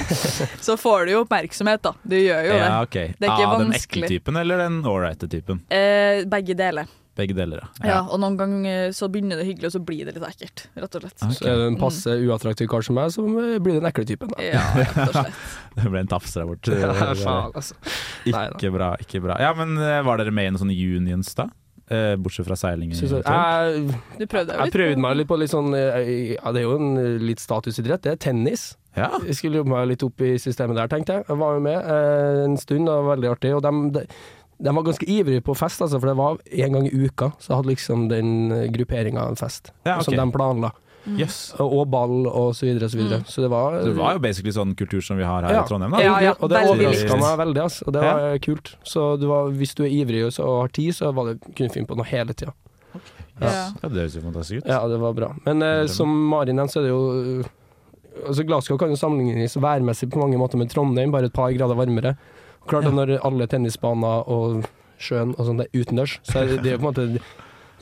[0.62, 1.94] Så får du jo oppmerksomhet, da.
[2.02, 3.08] Du gjør jo Ja, det.
[3.18, 4.04] Det er ikke ah, den vanskelig.
[4.04, 5.64] ekle typen eller den ålreite typen?
[5.72, 6.88] Eh, begge deler.
[7.18, 7.88] Begge deler, Ja.
[7.90, 7.98] ja.
[8.06, 11.02] og noen ganger så begynner det hyggelig, og så blir det litt ekkelt, rett og
[11.04, 11.24] slett.
[11.34, 14.30] Så er det en passe uattraktiv kar som meg, så blir det den ekle typen.
[14.34, 14.42] Da.
[14.46, 15.46] Ja, rett og slett.
[15.78, 16.74] Det ble en tafs der borte.
[16.82, 17.74] Ja, faen, altså.
[18.26, 19.38] Ikke bra, ikke bra.
[19.42, 21.48] Ja, men eh, var dere med i noen sånne unions da?
[21.90, 22.98] Eh, bortsett fra seilingen?
[22.98, 26.60] Jeg, jeg, Du prøvde jo jeg prøvde meg litt på litt sånn eh, Ja, det
[26.60, 28.74] er jo en eh, litt statusidrett, det er tennis.
[28.98, 29.08] Ja.
[29.24, 31.26] Jeg skulle jobbe meg litt opp i systemet der, tenkte jeg.
[31.28, 33.54] Jeg var jo med eh, en stund, det var veldig artig.
[33.56, 34.04] Og de, de,
[34.58, 37.54] de var ganske ivrige på fest, altså, for det var en gang i uka så
[37.58, 40.04] hadde liksom den grupperinga en fest Ja, okay.
[40.08, 40.72] som de planla.
[41.08, 41.54] Yes.
[41.62, 43.20] Og, og ball og så videre og så videre.
[43.24, 45.62] Så det var, Det var jo basically sånn kultur som vi har her Ja.
[45.64, 45.94] i Trondheim.
[45.94, 46.00] da.
[46.04, 47.86] Ja, ja, og det overraska meg veldig, altså.
[47.86, 48.72] Og det var kult.
[48.84, 51.86] Så det var, hvis du er ivrig og har tid, så var det kunne finne
[51.88, 52.52] på noe hele tida.
[53.40, 53.48] Ja.
[53.80, 54.66] Ja, det høres jo fantastisk ut.
[54.68, 55.30] Ja, det var bra.
[55.46, 57.44] Men eh, som Mari nevnte, så er det jo
[58.26, 61.78] Altså Glasgow kan jo sammenlignes værmessig på mange måter med Trondheim, bare et par grader
[61.78, 62.16] varmere.
[62.68, 64.64] Klart at når alle tennisbaner og
[64.98, 67.06] sjøen og sånt er utendørs, så er det, det jo på en måte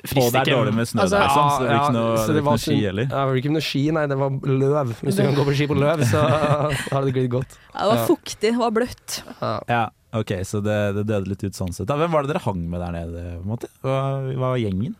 [0.07, 2.43] Og det er dårlig med snø der, sånn, så det blir ikke noe, så det
[2.47, 3.07] var noe ski sånn- heller.
[3.11, 4.93] Det var ikke noe ski, nei, det var løv.
[5.03, 6.20] Hvis du kan gå på ski på løv, så
[6.93, 7.57] har det glidd godt.
[7.72, 9.16] Ja, det var fuktig, det var bløtt.
[9.41, 9.55] Ja.
[9.72, 9.80] Ja,
[10.20, 11.91] ok, så det, det døde litt ut sånn sett.
[11.91, 13.24] Hvem var det dere hang med der nede?
[13.41, 13.72] på en måte?
[13.82, 13.97] Hva,
[14.37, 14.95] hva var gjengen?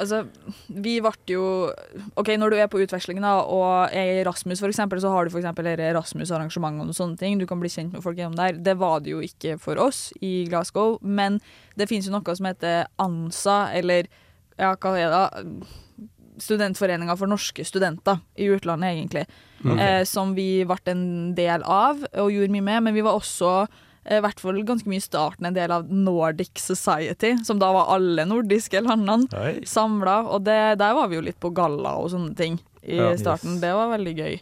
[0.00, 0.24] Altså,
[0.68, 1.44] vi ble jo
[2.18, 5.24] OK, når du er på utveksling da, og er i Rasmus, for eksempel, så har
[5.24, 7.38] du for eksempel Erasmus-arrangement og sånne ting.
[7.38, 8.58] Du kan bli kjent med folk gjennom der.
[8.58, 11.40] Det var det jo ikke for oss i Glasgow, men
[11.78, 14.10] det finnes jo noe som heter ANSA, eller
[14.58, 15.22] ja, hva er det?
[15.22, 16.04] da?
[16.44, 19.26] Studentforeninga for norske studenter i utlandet, egentlig.
[19.62, 19.78] Okay.
[19.78, 21.06] Eh, som vi ble en
[21.38, 22.88] del av og gjorde mye med.
[22.88, 23.52] Men vi var også
[24.04, 27.88] i hvert fall ganske mye i starten en del av Nordic Society, som da var
[27.94, 29.28] alle nordiske landene
[29.64, 30.18] samla.
[30.28, 33.16] Og det, der var vi jo litt på galla og sånne ting i Ja.
[33.16, 33.60] starten.
[33.60, 34.40] Det var veldig gøy.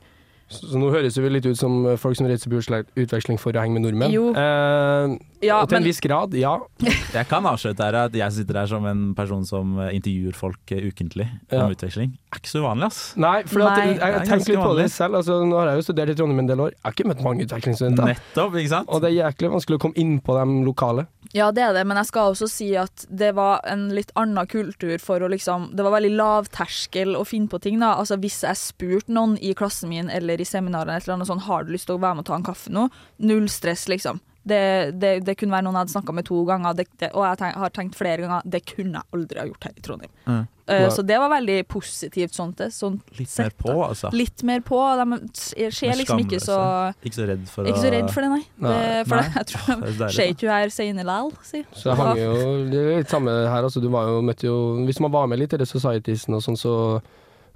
[0.53, 2.61] Så, så nå høres vi litt ut som folk som reiser på
[3.03, 4.13] utveksling for å henge med nordmenn.
[4.15, 4.31] Jo.
[4.37, 6.53] Eh, Ja, og til men- en viss grad, ja.
[7.17, 10.85] Jeg kan avsløre her at jeg sitter her som en person som intervjuer folk eh,
[10.87, 11.65] ukentlig Ja.
[11.65, 12.13] om utveksling.
[12.33, 13.01] Er ikke så uvanlig, ass.
[13.19, 13.89] Nei, for at, Nei.
[13.89, 15.17] jeg, jeg tenker litt på det selv.
[15.19, 16.71] Altså, nå har jeg jo studert i Trondheim en del år.
[16.77, 18.13] Jeg har ikke møtt mange utvekslingsstudenter.
[18.13, 18.89] Nettopp, ikke sant?
[18.95, 21.07] Og det er jæklig vanskelig å komme inn på de lokale.
[21.35, 24.47] Ja, det er det, men jeg skal også si at det var en litt annen
[24.47, 27.95] kultur for å liksom Det var veldig lavterskel å finne på ting, da.
[27.99, 31.47] Altså hvis jeg spurte noen i klassen min eller i seminarene et eller annet sånn
[31.47, 32.89] Har du lyst til å være med og ta en kaffe nå?
[33.23, 34.21] Null stress, liksom.
[34.43, 37.23] Det, det, det kunne være noen jeg hadde snakka med to ganger, det, det, og
[37.29, 40.15] jeg tenk, har tenkt flere ganger Det kunne jeg aldri ha gjort her i Trondheim.
[40.27, 40.41] Mm.
[40.67, 42.61] Eh, så det var veldig positivt Sånt.
[42.75, 44.11] Sånn Litt sett, mer på, altså.
[44.15, 44.79] Litt mer på.
[44.99, 46.59] De ser liksom ikke så
[47.03, 48.43] Ikke så redd for Ikke så redd for det, nei.
[48.63, 48.75] Nei.
[48.75, 49.25] Det, for Nei.
[49.27, 51.65] det, jeg tror de er Skjer ikke du her senere likevel, si.
[51.79, 52.37] Så det hang jo
[52.73, 53.67] det litt samme her.
[53.67, 56.43] Altså, du var jo, møtte jo, hvis man var med litt i det Societiesen og
[56.45, 56.75] sånn, så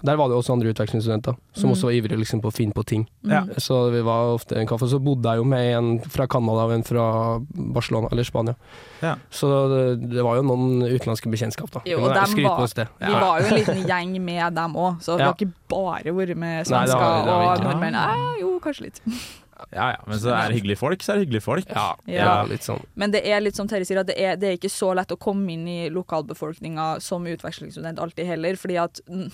[0.05, 1.73] der var det også andre utvekslingsstudenter som Mm.
[1.73, 3.07] også var ivrige liksom, på å finne på ting.
[3.25, 3.45] Ja.
[3.57, 4.87] Så vi var ofte en kaffe.
[4.89, 8.55] Så bodde jeg jo med en fra Canada og en fra Barcelona, eller Spania.
[9.03, 9.17] Ja.
[9.31, 9.49] Så
[9.99, 11.81] det, det var jo noen utenlandske bekjentskap, da.
[11.87, 12.15] Jo, Det var-
[12.75, 12.89] det.
[13.01, 15.27] Vi var jo en liten gjeng med dem òg, så vi Ja.
[15.27, 17.95] har ikke bare vært med svensker det og nordmenn.
[17.95, 19.01] Eh, jo, kanskje litt.
[19.73, 21.69] Ja ja, men så er det hyggelige folk, så er det hyggelige folk.
[21.73, 22.43] Ja, Ja.
[22.45, 22.83] litt sånn.
[22.95, 25.09] Men det er litt som Terje sier, at det er, det er ikke så lett
[25.15, 28.57] å komme inn i lokalbefolkninga som utvekslingsstudent alltid heller.
[28.57, 29.31] fordi at mm,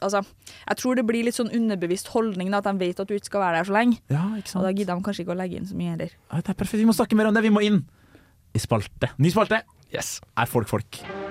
[0.00, 0.24] altså,
[0.68, 3.32] Jeg tror det blir litt sånn underbevisst holdning da, at de vet at du ikke
[3.32, 3.98] skal være der så lenge.
[4.10, 6.10] Ja, ikke Og da gidder de kanskje ikke å legge inn så mye heller.
[6.30, 7.84] Ja, det er perfekt, vi må snakke mer om det, vi må inn
[8.54, 9.10] i spalte.
[9.18, 9.62] Ny spalte
[9.92, 10.20] Yes.
[10.36, 11.23] er folk folk.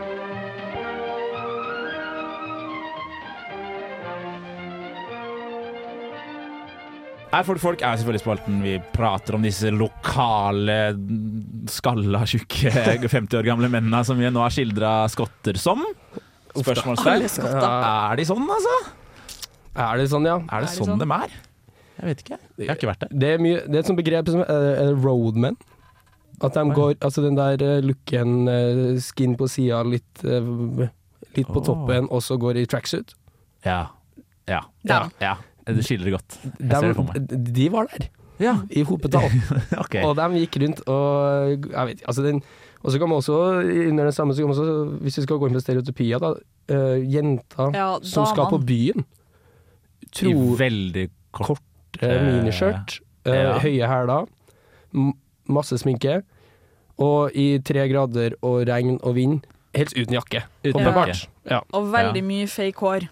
[7.34, 10.76] Er folk folk er selvfølgelig spalten vi prater om disse lokale,
[11.72, 12.70] skalla, tjukke
[13.16, 15.82] 50 år gamle mennene som vi nå har skildra skotter som.
[16.54, 17.26] Spørsmålstegn.
[17.26, 18.76] Er de sånn, altså?
[19.74, 20.36] Er det sånn, ja?
[20.46, 21.02] Er det det sånn sånn?
[21.02, 21.34] de er?
[21.94, 22.38] Jeg vet ikke.
[22.60, 23.16] Jeg har ikke vært der.
[23.24, 25.58] Det er, mye, det er et sånt begrep som er roadmen.
[26.44, 28.36] At de går Altså den der eh, looken,
[29.02, 30.86] skin på sida, litt, uh,
[31.34, 31.66] litt på oh.
[31.66, 33.16] toppen, og så går i tracksuit.
[33.66, 33.88] Ja.
[34.50, 34.62] Ja.
[34.86, 35.08] Ja.
[35.24, 35.34] ja.
[35.68, 36.38] Det skiller godt.
[36.60, 37.24] Jeg ser det for meg.
[37.30, 38.10] De, de var der,
[38.42, 38.56] Ja.
[38.70, 39.30] i hopetall.
[39.84, 40.04] okay.
[40.04, 42.42] Og de gikk rundt og Jeg vet altså den
[42.84, 43.36] Og så kan man også,
[43.90, 46.34] under den samme, så kan man også, hvis vi skal gå inn på stereotypier, da
[46.36, 49.04] uh, Jenter Ja, som skal på byen.
[49.04, 49.06] byen,
[50.04, 53.56] I tror veldig kort uh, miniskjørt, uh, ja.
[53.64, 54.28] høye hæler,
[55.48, 56.20] masse sminke,
[57.00, 59.40] og i tre grader og regn og vind,
[59.76, 60.44] helt uten jakke.
[60.64, 61.08] Uten Åpenbart.
[61.14, 61.30] jakke.
[61.50, 61.60] Ja.
[61.74, 63.08] Og veldig mye fake hår,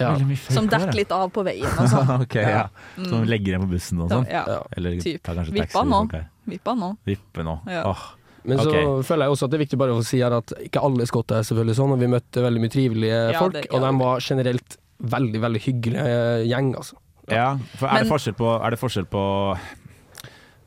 [0.00, 0.12] Ja.
[0.18, 1.66] Mye fake som dekker litt av på veien.
[1.66, 2.12] og sånn.
[2.22, 2.68] ok, ja.
[2.96, 4.26] Som legger igjen på bussen og sånn?
[4.30, 4.44] ja.
[4.46, 4.60] Ja.
[4.76, 5.22] Eller Typ.
[5.22, 5.88] tar kanskje Vippa taxi?
[5.90, 6.00] nå.
[6.06, 6.24] Okay.
[6.46, 6.92] Vippa nå.
[7.04, 7.56] Vippe nå.
[7.68, 7.82] Ja.
[7.90, 8.04] Oh.
[8.46, 10.78] Men så føler jeg også at det er viktig bare å si her at ikke
[10.86, 13.80] alle skotter er selvfølgelig sånn, og vi møtte veldig mye trivelige Ja, folk, det- og
[13.82, 16.94] de var generelt veldig, veldig hyggelige gjeng, altså.
[17.28, 19.24] Ja, for er, Men- det forskjell på, er det forskjell på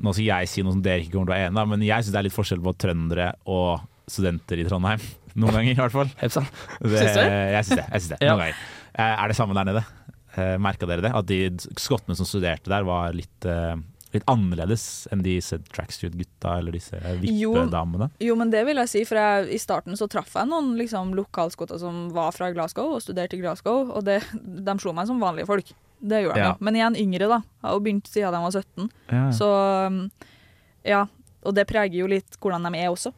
[0.01, 1.81] Nå skal jeg si noe som dere ikke kommer til å være enig i, men
[1.83, 5.01] jeg syns det er litt forskjell på trøndere og studenter i Trondheim.
[5.35, 6.09] Noen ganger, i hvert fall.
[6.15, 7.21] Det, Syns du?
[7.21, 7.85] Jeg syns det.
[7.91, 8.19] Jeg synes det.
[8.21, 8.33] Ja.
[8.33, 8.55] Noen ganger.
[8.95, 9.85] Eh, Er det samme der nede?
[10.61, 11.11] Merka dere det?
[11.15, 11.39] At de
[11.81, 13.75] skottene som studerte der, var litt, eh,
[14.13, 16.95] litt annerledes enn disse tracksuit-gutta eller disse
[17.27, 17.51] Jo.
[17.53, 18.07] vippedamene?
[18.23, 21.11] Jo, men det vil jeg si, for jeg, i starten så traff jeg noen liksom,
[21.17, 25.19] lokalskotter som var fra Glasgow og studerte i Glasgow, og det, de slo meg som
[25.19, 25.73] vanlige folk.
[26.01, 26.51] det gjorde de Ja.
[26.53, 26.57] jo.
[26.63, 27.41] Men igjen yngre, da.
[27.61, 28.89] Har jo begynt siden de var 17.
[29.11, 29.23] Ja.
[29.35, 29.49] Så
[29.87, 30.11] um,
[30.85, 31.05] ja.
[31.43, 33.11] Og det preger jo litt hvordan de er også.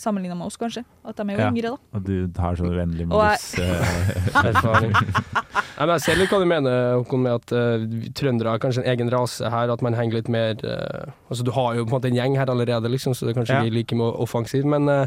[0.00, 0.80] Sammenligna med oss, kanskje.
[1.04, 1.48] At de er jo Ja.
[1.50, 1.98] yngre, da.
[1.98, 4.94] Og du har så vennlig med jeg- eh, Erfaring.
[5.80, 7.84] Jeg ser litt hva du mener Håkon, med at uh,
[8.16, 11.50] trøndere har kanskje en egen rase her, at man henger litt mer uh, Altså Du
[11.52, 13.68] har jo på en måte en gjeng her allerede, liksom, så det er kanskje Ja.
[13.70, 15.06] like med offensiv, men eh,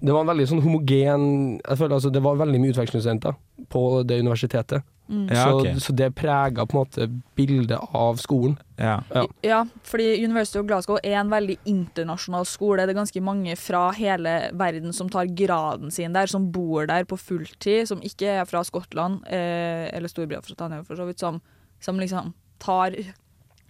[0.00, 1.22] det var en veldig sånn homogen
[1.62, 3.38] Jeg føler altså Det var veldig mye utvekslingsstudenter
[3.72, 4.84] på det universitetet.
[5.08, 5.28] Mm.
[5.30, 7.06] Ja, så, så det prega på en måte
[7.38, 8.56] bildet av skolen.
[8.76, 8.98] Ja.
[9.14, 9.24] Ja.
[9.42, 12.84] Ja, fordi University of Glasgow er en veldig internasjonal skole.
[12.84, 17.08] Det er ganske mange fra hele verden som tar graden sin der, som bor der
[17.08, 21.40] på fulltid, som ikke er fra Skottland eh, eller Storbritannia for så vidt, som,
[21.82, 22.98] som liksom tar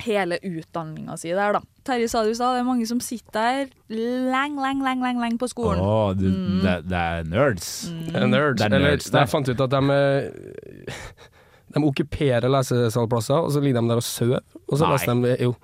[0.04, 1.60] hele utdanninga si der, da.
[1.86, 5.02] Terje sa det jo i stad, det er mange som sitter der lenge, lenge, lenge,
[5.06, 5.80] leng, lenge på skolen.
[5.80, 6.60] Oh, du, Mm.
[6.64, 7.70] det, det er nerds.
[7.88, 8.60] Det er nerds.
[8.60, 10.92] Det er nerds jeg fant ut at de eh,
[11.76, 14.40] De okkuperer lesesalplasser, og så ligger de der og sover.
[14.68, 14.92] Og så Nei.
[14.96, 15.54] leser de Jo.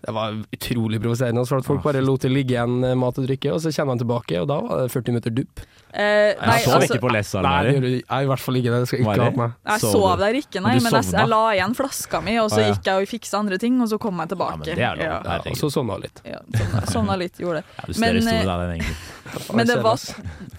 [0.00, 1.42] Det var utrolig provoserende.
[1.44, 4.04] At folk bare lot det ligge igjen eh, mat og drikke, og så kommer de
[4.04, 5.62] tilbake, og da var det 40 minutter dupp.
[5.90, 6.02] Eh,
[6.38, 8.80] nei, Jeg sov altså, ikke på lessalen Nei, jeg er i hvert fall ikke det.
[8.86, 9.56] Skal ikke ha på meg.
[9.72, 12.90] jeg Sov der ikke, nei, Men jeg, jeg la igjen flaska mi, og så gikk
[12.92, 14.54] jeg og fiksa andre ting, og så kom jeg tilbake.
[14.54, 15.04] Ja, men det er lov.
[15.10, 15.18] Ja.
[15.26, 16.24] Ja, og så sovna jeg litt.
[16.30, 17.76] Ja, sovna, sovna litt, gjorde det.
[17.76, 18.96] Ja, du Men, større eh, da, den egentlig.
[19.58, 20.08] Men det var.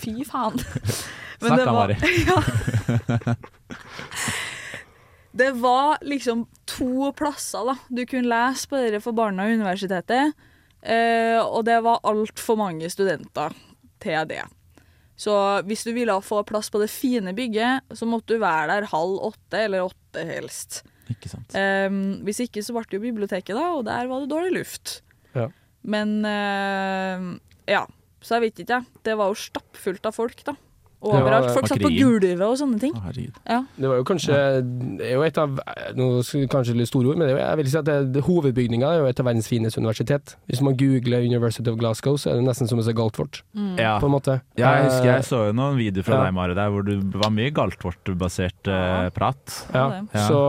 [0.03, 0.61] Fy faen.
[1.41, 1.95] Snakk da, Mari.
[2.29, 3.35] ja.
[5.31, 10.33] Det var liksom to plasser da du kunne lese på det forbanna universitetet,
[10.81, 13.55] eh, og det var altfor mange studenter
[14.03, 14.43] til det.
[15.21, 15.33] Så
[15.69, 19.21] hvis du ville få plass på det fine bygget, så måtte du være der halv
[19.31, 20.81] åtte, eller åtte helst.
[21.11, 21.55] Ikke sant.
[21.55, 21.87] Eh,
[22.25, 24.99] hvis ikke så ble det jo biblioteket, da, og der var det dårlig luft.
[25.37, 25.47] Ja.
[25.81, 27.27] Men eh,
[27.71, 27.85] ja,
[28.21, 29.03] så jeg vet ikke, jeg.
[29.05, 30.57] Det var jo stappfullt av folk, da.
[31.01, 31.47] Overalt.
[31.49, 32.93] Ja, Folk satt på gulvet og sånne ting.
[33.49, 33.63] Ja.
[33.75, 35.55] Det var jo kanskje Det er jo et av
[35.97, 36.07] Nå
[36.51, 39.25] kanskje litt store ord, men jeg vil si at det, hovedbygninga er jo et av
[39.25, 40.35] verdens fineste universitet.
[40.47, 43.41] Hvis man googler University of Glasgow, så er det nesten som å se Galtvort,
[43.77, 43.97] Ja.
[43.99, 44.41] på en måte.
[44.57, 46.23] Ja, jeg husker Eh, jeg så jo noen videoer fra Ja.
[46.25, 49.41] deg, Mari, der hvor det var mye Galtvort-basert uh, prat.
[49.73, 50.03] Ja.
[50.13, 50.27] Ja.
[50.27, 50.39] så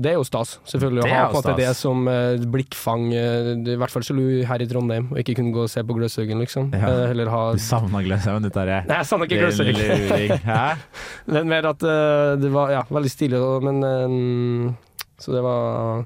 [0.00, 1.02] det er jo stas, selvfølgelig.
[1.02, 4.14] Det Å ha på en måte det som uh, blikkfang, uh, i hvert fall så
[4.16, 6.70] lu her i Trondheim, og ikke kunne gå og se på Gløshaugen, liksom.
[6.72, 6.86] Ja.
[6.86, 8.82] Eh, heller ha Du savna Gløshaugen, du, Terje.
[8.86, 9.55] Nei, jeg savna ikke Gløshaugen.
[9.58, 10.34] Luring.
[10.44, 10.76] Hæ?
[11.32, 14.74] Men mer at eh, det var ja, veldig stilig, men eh,
[15.18, 16.04] Så det var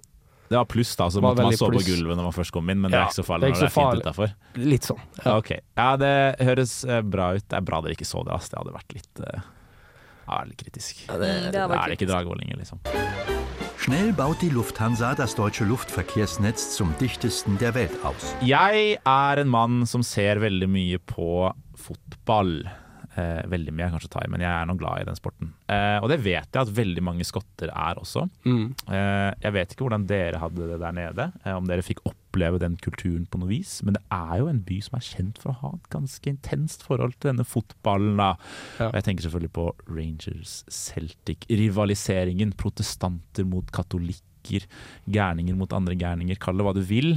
[0.50, 1.10] Det var pluss, da.
[1.10, 3.20] Så måtte man sove på gulvet når man først kom inn, men det er ikke
[3.22, 4.34] så farlig det er når ikke det er fint utafor.
[4.70, 5.02] litt sånn.
[5.24, 5.36] Ja.
[5.38, 5.50] Ok.
[5.78, 6.14] Ja, det
[6.46, 7.46] høres eh, bra ut.
[7.46, 8.50] Det er bra dere ikke så det, ass.
[8.50, 9.24] Det hadde vært litt
[10.30, 11.04] ja, litt kritisk.
[11.08, 12.10] Ja, det- Mm, det Da er det ikke kritisk.
[12.14, 12.78] Dragvoll lenger, liksom.
[13.80, 18.34] Schnell baut die Lufthansa das deutsche Luftverkehrsnetz zum dichtesten der Welt aus.
[18.44, 22.68] Jeg er en mann som ser veldig mye på fotball.
[23.20, 25.48] Eh, veldig mye kanskje thai, men jeg er nå glad i den sporten.
[25.70, 28.20] Eh, og det vet jeg at veldig mange skotter er også.
[28.46, 28.66] Mm.
[28.88, 32.58] Eh, jeg vet ikke hvordan dere hadde det der nede, eh, om dere fikk oppleve
[32.62, 35.48] den kulturen på noe vis, men det er jo en by som er kjent for
[35.52, 38.14] å ha et ganske intenst forhold til denne fotballen.
[38.20, 38.30] da.
[38.78, 38.86] Ja.
[38.88, 42.50] Og jeg tenker selvfølgelig på Rangers-Celtic-rivaliseringen.
[42.60, 44.62] Protestanter mot katolikker,
[45.10, 46.36] gærninger mot andre gærninger.
[46.40, 47.10] Kall det hva du vil.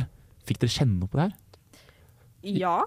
[0.47, 1.35] Fikk dere kjenne noe på det her?
[2.43, 2.77] Ja.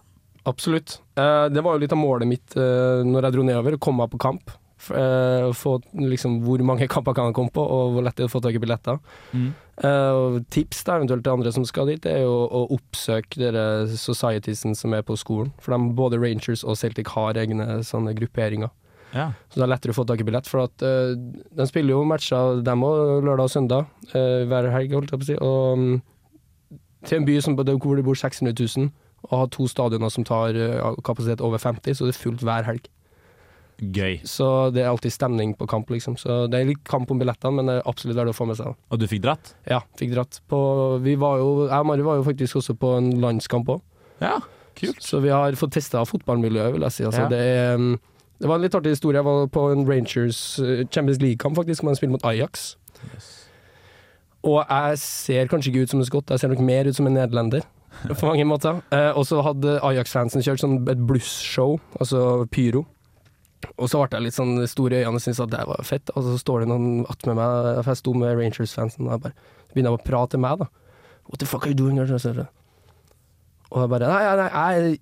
[0.47, 1.01] Absolutt.
[1.19, 4.05] Eh, det var jo litt av målet mitt uh, når jeg dro nedover, å komme
[4.05, 4.55] meg på kamp.
[4.77, 8.31] Eh, få liksom hvor mange kamper kan jeg komme på, og hvor lett det er
[8.31, 9.01] å få tak i billetter.
[9.33, 9.53] Mm.
[9.83, 14.77] Uh, tips da, eventuelt til andre som skal dit, er jo å oppsøke dere societiesen
[14.79, 15.53] som er på skolen.
[15.63, 18.73] For de, både Rangers og Celtic har egne sånne grupperinger.
[19.15, 19.31] Ja.
[19.49, 20.49] Så det er lettere å få tak i billett.
[20.51, 23.91] For at uh, de spiller jo matcher, dem òg, lørdag og søndag.
[24.13, 25.41] uh, hver helg, holdt jeg på å si.
[25.41, 28.91] Og um, til en by som, hvor det bor 600 000,
[29.25, 32.67] og har to stadioner som tar eh, kapasitet over 50, så det er fullt hver
[32.69, 32.87] helg.
[33.77, 34.23] Gøy.
[34.25, 36.15] Så det er alltid stemning på kamp, liksom.
[36.17, 38.57] Så det er litt kamp om billettene, men det er absolutt verdt å få med
[38.57, 38.73] seg.
[38.89, 39.51] Og du fikk dratt?
[39.69, 40.39] Ja, fikk dratt.
[40.49, 40.61] På,
[41.05, 43.83] vi var jo, jeg og Mari var jo faktisk også på en landskamp òg.
[44.25, 44.39] Ja,
[44.81, 45.03] kult.
[45.05, 47.05] Så vi har fått testa fotballmiljøet, vil jeg si.
[47.05, 47.29] Altså, Ja.
[47.35, 47.99] det, er, um,
[48.41, 49.21] det var en litt artig historie.
[49.21, 52.77] Jeg var på en Rangers uh, Champions League-kamp, faktisk, man spiller mot Ajax.
[54.47, 57.09] Og jeg ser kanskje ikke ut som en skott, jeg ser nok mer ut som
[57.11, 57.65] en nederlender.
[58.07, 58.83] På mange måter.
[58.95, 62.21] Eh, og så hadde Ajax-fansen kjørt sånn et blues-show, altså
[62.53, 62.85] pyro.
[63.77, 66.13] Og så ble jeg litt sånn stor i øynene og syntes at det var fett.
[66.15, 69.37] Og så står det noen attmed meg, for jeg sto med Rangers-fansen, og jeg bare
[69.73, 70.69] begynner å prate med meg, da.
[71.27, 74.99] What the fuck are you doing Og jeg bare Nei, nei, nei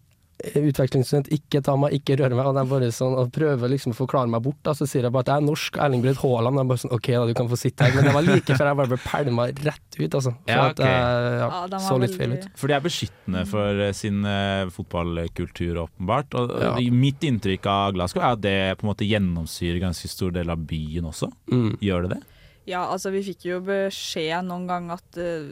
[0.54, 2.46] utvekslingsstudent, ikke ta meg, ikke røre meg.
[2.50, 4.60] Og de bare sånn, og prøver liksom å forklare meg bort.
[4.66, 4.74] Da.
[4.76, 6.60] Så sier jeg bare at jeg er norsk, Erling Braut Haaland.
[6.62, 7.94] Jeg bare sånn, OK, da, du kan få sitte her.
[7.96, 10.34] Men det var like før jeg bare ble pælma rett ut, altså.
[10.44, 12.48] For Ja, at jeg ja, Ja, så litt feil ut.
[12.60, 16.34] For de er beskyttende for eh, sin uh, fotballkultur, åpenbart.
[16.40, 16.74] Og Ja.
[16.92, 20.58] mitt inntrykk av Glasgow er at det på en måte gjennomsyrer ganske stor del av
[20.68, 21.30] byen også.
[21.52, 21.76] Mm.
[21.84, 22.22] Gjør det det?
[22.66, 25.48] Ja, altså vi fikk jo beskjed noen gang at uh,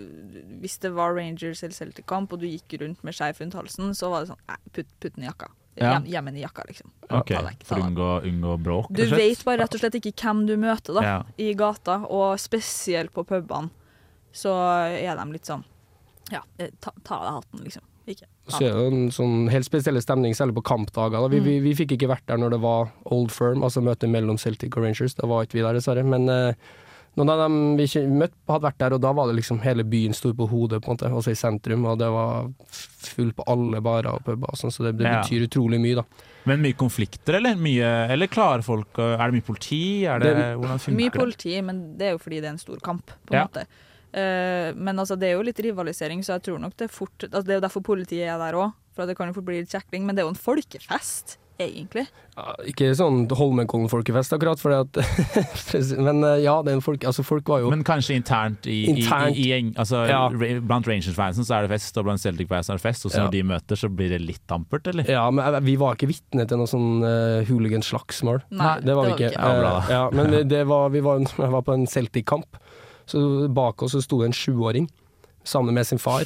[0.62, 4.08] hvis det var Rangers eller Celtic-kamp, og du gikk rundt med skeiv rundt halsen, så
[4.12, 5.50] var det sånn Nei, putt, putt den i jakka.
[5.76, 5.94] Ja.
[5.98, 6.90] Gjem, gjem i jakka, liksom.
[7.08, 8.90] Ok, Ta vekk, ta For å unngå, unngå bråk?
[8.92, 11.18] Du vet bare rett og slett ikke hvem du møter da, Ja.
[11.40, 13.70] i gata, og spesielt på pubene.
[14.32, 15.64] Så er de litt sånn
[16.32, 17.82] Ja, eh, ta, ta av deg hatten, liksom.
[18.08, 18.26] Ikke.
[18.48, 21.28] Så er det en sånn helt spesiell stemning, særlig på kampdager.
[21.30, 21.44] Vi, Mm.
[21.44, 24.74] vi, vi fikk ikke vært der når det var Old Firm, altså møtet mellom Celtic
[24.76, 25.14] og Rangers.
[25.14, 26.02] Da var ikke vi der, dessverre.
[26.04, 26.54] Men eh,
[27.16, 29.84] noen av dem vi ikke møtte, hadde vært der, og da var det liksom hele
[29.84, 31.84] byen sto på hodet, på en måte, også i sentrum.
[31.90, 35.20] Og det var fullt på alle barer og puber, og sånn, så det, det Ja.
[35.22, 36.04] betyr utrolig mye, da.
[36.46, 37.54] Men mye konflikter, eller?
[37.54, 40.04] Mye, eller klarer folk Er det mye politi?
[40.06, 42.58] Er det, Det- hvordan funker Mye politi, men det er jo fordi det er en
[42.58, 43.46] stor kamp, på en Ja.
[43.46, 43.66] måte.
[44.14, 47.16] Uh, men altså, det er jo litt rivalisering, så jeg tror nok det er fort
[47.30, 49.60] altså, Det er jo derfor politiet er der òg, for det kan jo fort bli
[49.60, 50.04] litt kjekling.
[50.04, 51.36] Men det er jo en folkefest,
[51.68, 52.06] egentlig.
[52.36, 54.96] Ja, ikke sånn Holmenkollen-folkefest, akkurat, for at
[56.06, 59.36] Men eh, ja, det folk, altså, folk var jo Men kanskje internt i, Internt.
[59.36, 60.22] i, i, altså, Ja.
[60.32, 63.04] Blant Rangers-fansen så er det fest, og blant Celtic-fansen er det fest.
[63.06, 63.26] Og så Ja.
[63.26, 65.04] når de møter, så blir det litt tampert, eller?
[65.12, 68.42] Ja, men eh, vi var ikke vitne til noe sånn uh, hooligan-slagsmål.
[68.50, 69.32] Nei, det var vi det var vi ikke.
[69.36, 69.92] ikke.
[69.92, 71.20] Ja, men vi- det var, vi var,
[71.58, 72.56] var på en Celtic-kamp,
[73.06, 74.88] så bak oss så sto det en sjuåring
[75.44, 76.24] sammen med sin far.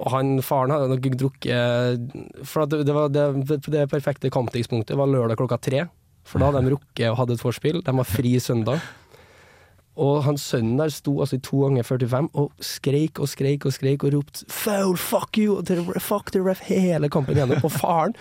[0.00, 2.14] Og han, faren hadde nok drukket
[2.48, 3.26] For at det, det, var det,
[3.68, 5.84] det, perfekte kamptidspunktet var lørdag klokka tre.
[6.24, 7.80] For da hadde de rukket og hadde et vorspiel.
[7.84, 8.80] De var fri søndag.
[10.00, 13.74] Og han sønnen der sto altså i to ganger 45 og skreik og skreik og
[13.74, 15.60] skreik og ropte 'foul, fuck you',
[15.98, 17.60] fuck the ref hele kampen igjennom.
[17.64, 18.14] Og faren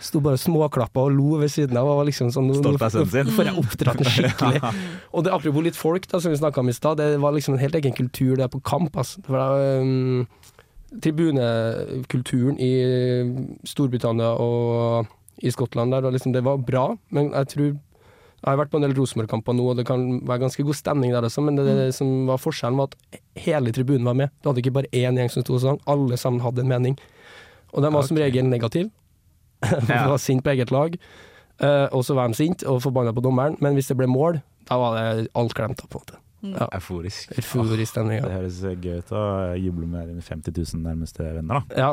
[0.00, 1.88] sto bare småklappa og lo ved siden av.
[1.88, 3.26] Og var liksom sånn, nå- Stolt av sønnen sin.
[3.26, 4.74] Nå får jeg oppdratt den skikkelig.
[5.14, 7.56] Og det apropos litt folk, da, som vi snakka om i stad, det var liksom
[7.56, 8.96] en helt egen kultur der på kamp.
[8.96, 9.20] Altså.
[9.24, 10.26] Det var, um,
[11.02, 12.72] tribunekulturen i
[13.66, 15.10] Storbritannia og
[15.44, 17.66] i Skottland der, liksom, det var bra, men jeg tror
[18.46, 21.10] jeg har vært på en del Rosenborg-kamper nå, og det kan være ganske god stemning
[21.14, 24.30] der også, men det, det som var forskjellen, var at hele tribunen var med.
[24.38, 26.98] Du hadde ikke bare én gjeng som sto og sang, alle sammen hadde en mening.
[27.72, 28.92] Og den var som regel negativ.
[29.88, 30.04] Ja.
[30.12, 30.94] var sint på eget lag.
[31.64, 34.42] Eh, og så var de sint og forbanna på dommeren, men hvis det ble mål,
[34.68, 35.80] da var det alt glemt.
[35.80, 36.20] på en måte.
[36.54, 36.68] Ja.
[36.78, 37.32] Euforisk.
[37.38, 39.22] Euforisk stemning, Det høres gøy ut å
[39.58, 41.76] juble med dine 50 000 nærmeste venner, da.
[41.76, 41.90] Ja,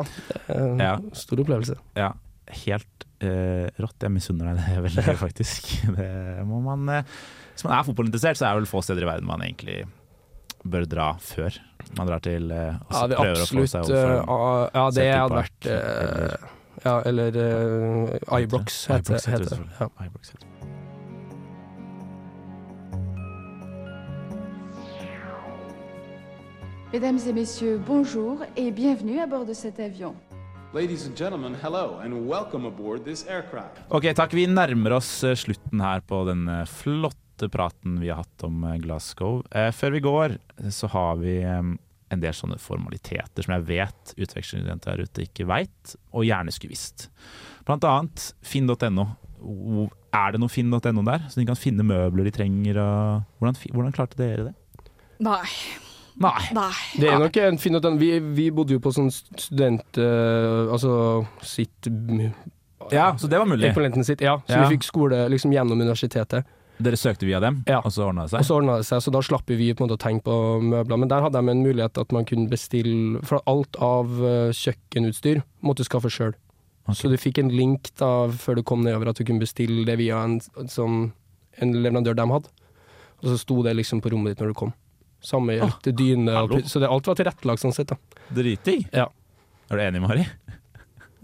[0.48, 0.94] eh, Ja.
[1.12, 1.76] Stor opplevelse.
[1.98, 2.12] Ja,
[2.64, 3.98] helt eh, rått.
[4.04, 5.68] Jeg misunner deg det veldig, faktisk.
[5.96, 7.04] Det må man eh,
[7.54, 9.84] Hvis man er fotballinteressert, så er det vel få steder i verden man egentlig
[10.64, 11.52] bør dra før
[11.98, 14.12] man drar til eh, og så Ja, det prøver å få seg overfor.
[14.24, 16.52] over ah, Ja, det hadde vært eh, eller-
[16.84, 19.76] Ja, eller uh, Ibrox, heter, heter heter det.
[19.80, 20.73] Ja.
[26.94, 30.14] Mesdames et messieurs, bonjour et bienvenue à bord de cet avion.
[30.72, 33.80] Ladies and gentlemen, hello and welcome aboard this aircraft.
[33.88, 34.30] Ok, takk.
[34.30, 38.62] Vi nærmer oss eh, slutten her på den eh, flotte praten vi har hatt om
[38.62, 39.42] eh, Glasgow.
[39.74, 40.36] Før vi går,
[40.70, 45.96] så har vi en del sånne formaliteter som jeg vet utvekslingsstudenter der ute ikke veit,
[46.14, 47.08] og gjerne skulle visst.
[47.66, 49.08] Blant annet finn.no.
[50.14, 52.78] Er det noe finn.no der, så de kan finne møbler de trenger?
[52.78, 54.54] Og hvordan, hvordan klarte dere det?
[55.26, 55.42] Nei.
[56.14, 56.48] Nei.
[57.00, 59.86] Det er nok en fin at den, vi, vi bodde jo på sånn student...
[59.98, 60.92] Uh, altså
[61.42, 61.88] sitt
[62.92, 63.72] Ja, så det var mulig.
[64.04, 64.38] Sitt, ja.
[64.46, 64.68] Så Ja.
[64.68, 66.46] vi fikk skole liksom gjennom universitetet.
[66.82, 68.40] Dere søkte via dem, og så ordna det seg?
[68.42, 70.38] Og så ordna det seg, så da slapp vi på en måte å tenke på
[70.62, 70.98] møbler.
[70.98, 75.44] Men der hadde de en mulighet at man kunne bestille For alt av eh, kjøkkenutstyr
[75.62, 76.34] måtte du skaffe sjøl.
[76.92, 79.96] Så du fikk en link da før du kom nedover at du kunne bestille det
[80.02, 80.98] via en, en sånn
[81.62, 82.50] en leverandør de hadde.
[83.22, 84.74] Og så sto det liksom på rommet ditt når du kom.
[85.24, 86.58] Samme hjelp til dyne og.
[86.68, 88.24] Så det, alt var tilrettelagt sånn sett, da.
[88.34, 88.86] Dritdigg.
[88.92, 89.08] Ja.
[89.70, 90.26] Er du enig, Mari?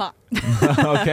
[0.01, 0.11] Nei.
[0.95, 1.09] ok.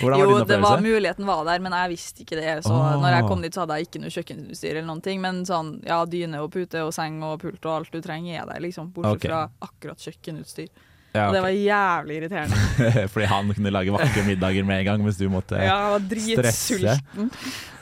[0.00, 2.56] Hvordan var jo, din det var muligheten var der, men jeg visste ikke det.
[2.66, 2.96] Så oh.
[3.02, 5.20] når jeg kom dit, så hadde jeg ikke noe kjøkkenutstyr eller noen ting.
[5.22, 8.48] Men sånn, ja, dyne og pute og seng og pult og alt du trenger er
[8.50, 8.90] der, liksom.
[8.96, 9.30] Bortsett okay.
[9.30, 10.72] fra akkurat kjøkkenutstyr.
[11.14, 12.56] Ja, Og det var jævlig irriterende.
[13.12, 16.06] Fordi han kunne lage vakre middager med en gang, mens du måtte Ja, han var
[16.08, 16.78] stresse.
[16.78, 17.30] dritsulten.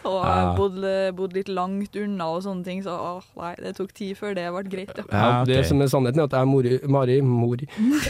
[0.03, 0.55] Og Ja.
[0.57, 4.35] bodde, bodde litt langt unna og sånne ting, så åh, nei, det tok tid før
[4.35, 4.97] det ble greit.
[4.97, 5.05] Ja.
[5.13, 7.69] Ja, Det som er sannheten, er at jeg Mori, Mari, Mori,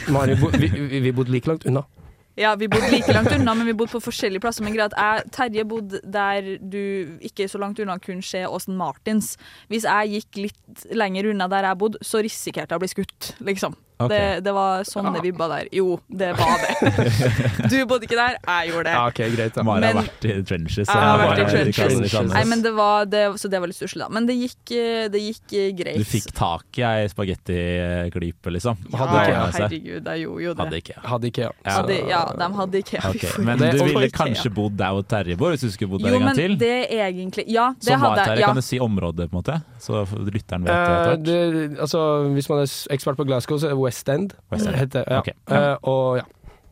[0.08, 0.68] Mari bo, vi,
[1.00, 1.82] vi bodde like langt unna.
[2.38, 4.64] Ja, vi bodde like langt unna, men vi bodde på forskjellige plasser.
[4.64, 9.34] Men greit, jeg, Terje bodde der du ikke så langt unna kunne se Åsen Martins.
[9.68, 13.34] Hvis jeg gikk litt lenger unna der jeg bodde, så risikerte jeg å bli skutt,
[13.44, 13.74] liksom.
[14.00, 14.10] Ok.
[14.12, 15.68] Det, det var sånne vibba der.
[15.76, 16.70] Jo, det var det.
[17.70, 18.94] Du bodde ikke der, jeg gjorde det.
[18.96, 19.64] Ja, ok, greit da.
[19.66, 20.88] Mari har vært i trenches.
[20.88, 22.14] Jeg har vært i trenches.
[22.32, 24.08] Nei, men det var, det, så det var litt stusslig, da.
[24.12, 26.00] Men det gikk, eh, det gikk eh, greit.
[26.00, 28.78] Du fikk tak i ei spagettiklype, liksom?
[28.94, 30.64] Hadde ja, ikke herregud, jeg gjorde jo det.
[30.64, 30.96] Hadde ikke.
[31.12, 31.46] Hadde ikke.
[31.50, 31.76] Ja.
[31.76, 35.52] Hadde, ja, de hadde ikke Okay, Men du ville kanskje bodd der hvor Terje bor,
[35.54, 36.56] hvis du skulle bodd der Jo, en gang men til?
[36.60, 38.44] det er egentlig Ja, det Som var hadde Terje, jeg.
[38.44, 38.50] Ja.
[38.52, 39.56] kan du si området, på en måte?
[39.82, 41.38] Så lytteren vet Eh, det,
[41.80, 42.00] altså,
[42.34, 44.36] hvis man er ekspert på Glasgow, så er det West End.
[44.54, 44.78] West End.
[44.80, 45.20] Heter, ja.
[45.24, 45.34] Okay.
[45.50, 45.62] ja.
[45.76, 46.26] Uh, og ja.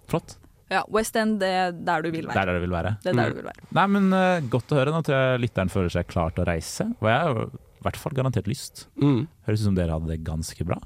[0.08, 0.36] Flott.
[0.72, 2.46] ja, West End det er der du vil Det er være.
[2.46, 2.92] der det vil være.
[3.04, 3.64] Det er der du vil være.
[3.76, 4.94] Nei, men uh, Godt å høre.
[4.94, 6.86] Nå tror jeg lytteren føler seg klar til å reise.
[7.02, 8.86] Og jeg har i hvert fall garantert lyst.
[8.98, 9.26] Mm.
[9.46, 10.78] Høres ut som dere hadde det ganske bra.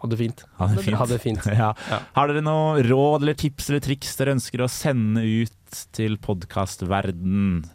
[0.00, 0.44] Hadde fint.
[0.56, 0.96] Hadde det fint.
[1.00, 1.48] Hadde fint.
[1.60, 1.72] Ja.
[1.90, 1.98] Ja.
[2.16, 7.66] Har dere noe råd eller tips eller triks dere ønsker å sende ut til podkastverden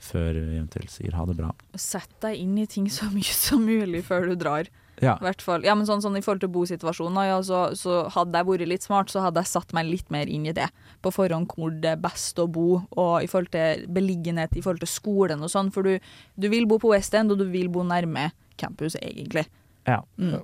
[0.00, 1.52] før vi eventuelt sier ha det bra?
[1.78, 4.70] Sett deg inn i ting så mye som mulig før du drar.
[5.00, 5.16] Ja.
[5.16, 5.64] I hvert fall.
[5.64, 8.84] Ja, men sånn, sånn I forhold til bosituasjonen, ja, så, så hadde jeg vært litt
[8.84, 10.68] smart, så hadde jeg satt meg litt mer inn i det.
[11.04, 14.84] På forhånd hvor det er best å bo, og i forhold til beliggenhet, i forhold
[14.84, 15.72] til skolen og sånn.
[15.74, 18.30] For du, du vil bo på West End, og du vil bo nærme
[18.60, 19.46] campus, egentlig.
[19.88, 20.02] Ja.
[20.20, 20.42] Mm.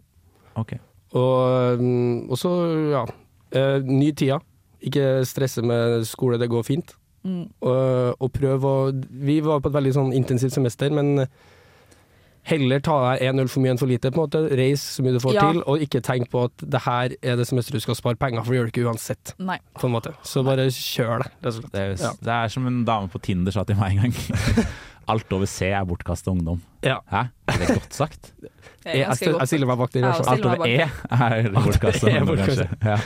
[0.56, 0.78] OK.
[1.16, 2.52] Og, mm, og så,
[2.92, 3.04] ja.
[3.56, 4.40] Eh, ny tida.
[4.86, 6.96] Ikke stresse med skole, det går fint.
[7.26, 7.44] Mm.
[7.66, 11.26] Og, og prøv å Vi var på et veldig sånn intensivt semester, men
[12.46, 14.10] heller ta deg én øl for mye enn for lite.
[14.14, 14.42] på en måte.
[14.56, 15.46] Reis så mye du får Ja.
[15.52, 18.44] til, og ikke tenk på at det her er det semesteret du skal spare penger
[18.44, 19.34] for, det gjør du ikke uansett.
[19.38, 19.58] Nei.
[19.78, 20.14] På en måte.
[20.22, 21.72] Så bare kjør det, rett og slett.
[21.72, 22.12] Det er, Ja.
[22.22, 24.66] det er som en dame på Tinder sa til meg en gang.
[25.08, 26.60] Alt over C er bortkasta ungdom.
[26.82, 26.96] Ja.
[27.10, 27.28] Hæ?
[27.48, 28.32] Er det godt sagt?
[28.86, 30.02] Det Jeg, er jeg, stiller meg bak det.
[30.04, 30.14] fall.
[30.14, 32.68] stiller Alt over E er bortkasta E er ungdom, kanskje.
[32.84, 32.98] Ja.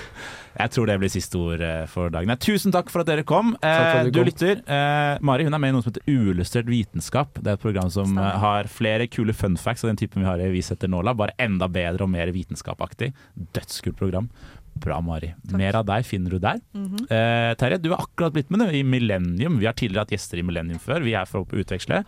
[0.59, 2.33] Jeg tror det blir siste ord eh, for dagen.
[2.43, 3.53] Tusen takk for at dere kom.
[3.61, 4.27] for at Eh, du du kom.
[4.27, 4.63] lytter.
[4.67, 7.35] Eh, Mari hun er med i noe som heter Uillustrert vitenskap.
[7.41, 8.39] Det er et program som Stemmer.
[8.43, 11.33] har flere kule fun facts av den typen vi har i Vi setter nåla, bare
[11.39, 13.13] enda bedre og mer vitenskapaktig.
[13.55, 14.29] Dødskult program.
[14.81, 15.35] Bra, Mari.
[15.53, 16.61] Mer av deg finner du der.
[16.75, 17.07] Mhm.
[17.11, 19.59] Eh, Terje, du har akkurat blitt med i Millennium.
[19.59, 21.03] Vi har tidligere hatt gjester i Millennium før.
[21.03, 22.05] Vi er for å utveksle.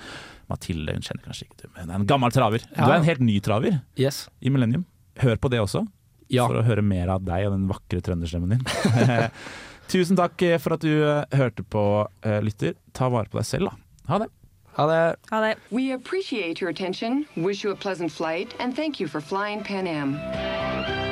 [0.51, 2.59] Mathilde hun kjenner kanskje ikke du, men er en gammel traver.
[2.74, 4.28] Du er en helt ny traver Yes.
[4.43, 4.84] i Millennium.
[5.18, 5.86] Hør på det også,
[6.31, 6.47] Ja.
[6.47, 9.31] for å høre mer av deg og den vakre trønderstemmen din.
[9.93, 12.79] Tusen takk for at du eh, hørte på, eh, lytter.
[12.97, 14.07] Ta vare på deg selv, da.
[14.12, 14.31] Ha det.
[14.79, 15.16] Ha det.
[15.31, 15.57] Ha det.
[15.70, 19.87] We appreciate your attention, wish you a pleasant flight, and thank you for flying Pan
[19.87, 21.12] Am.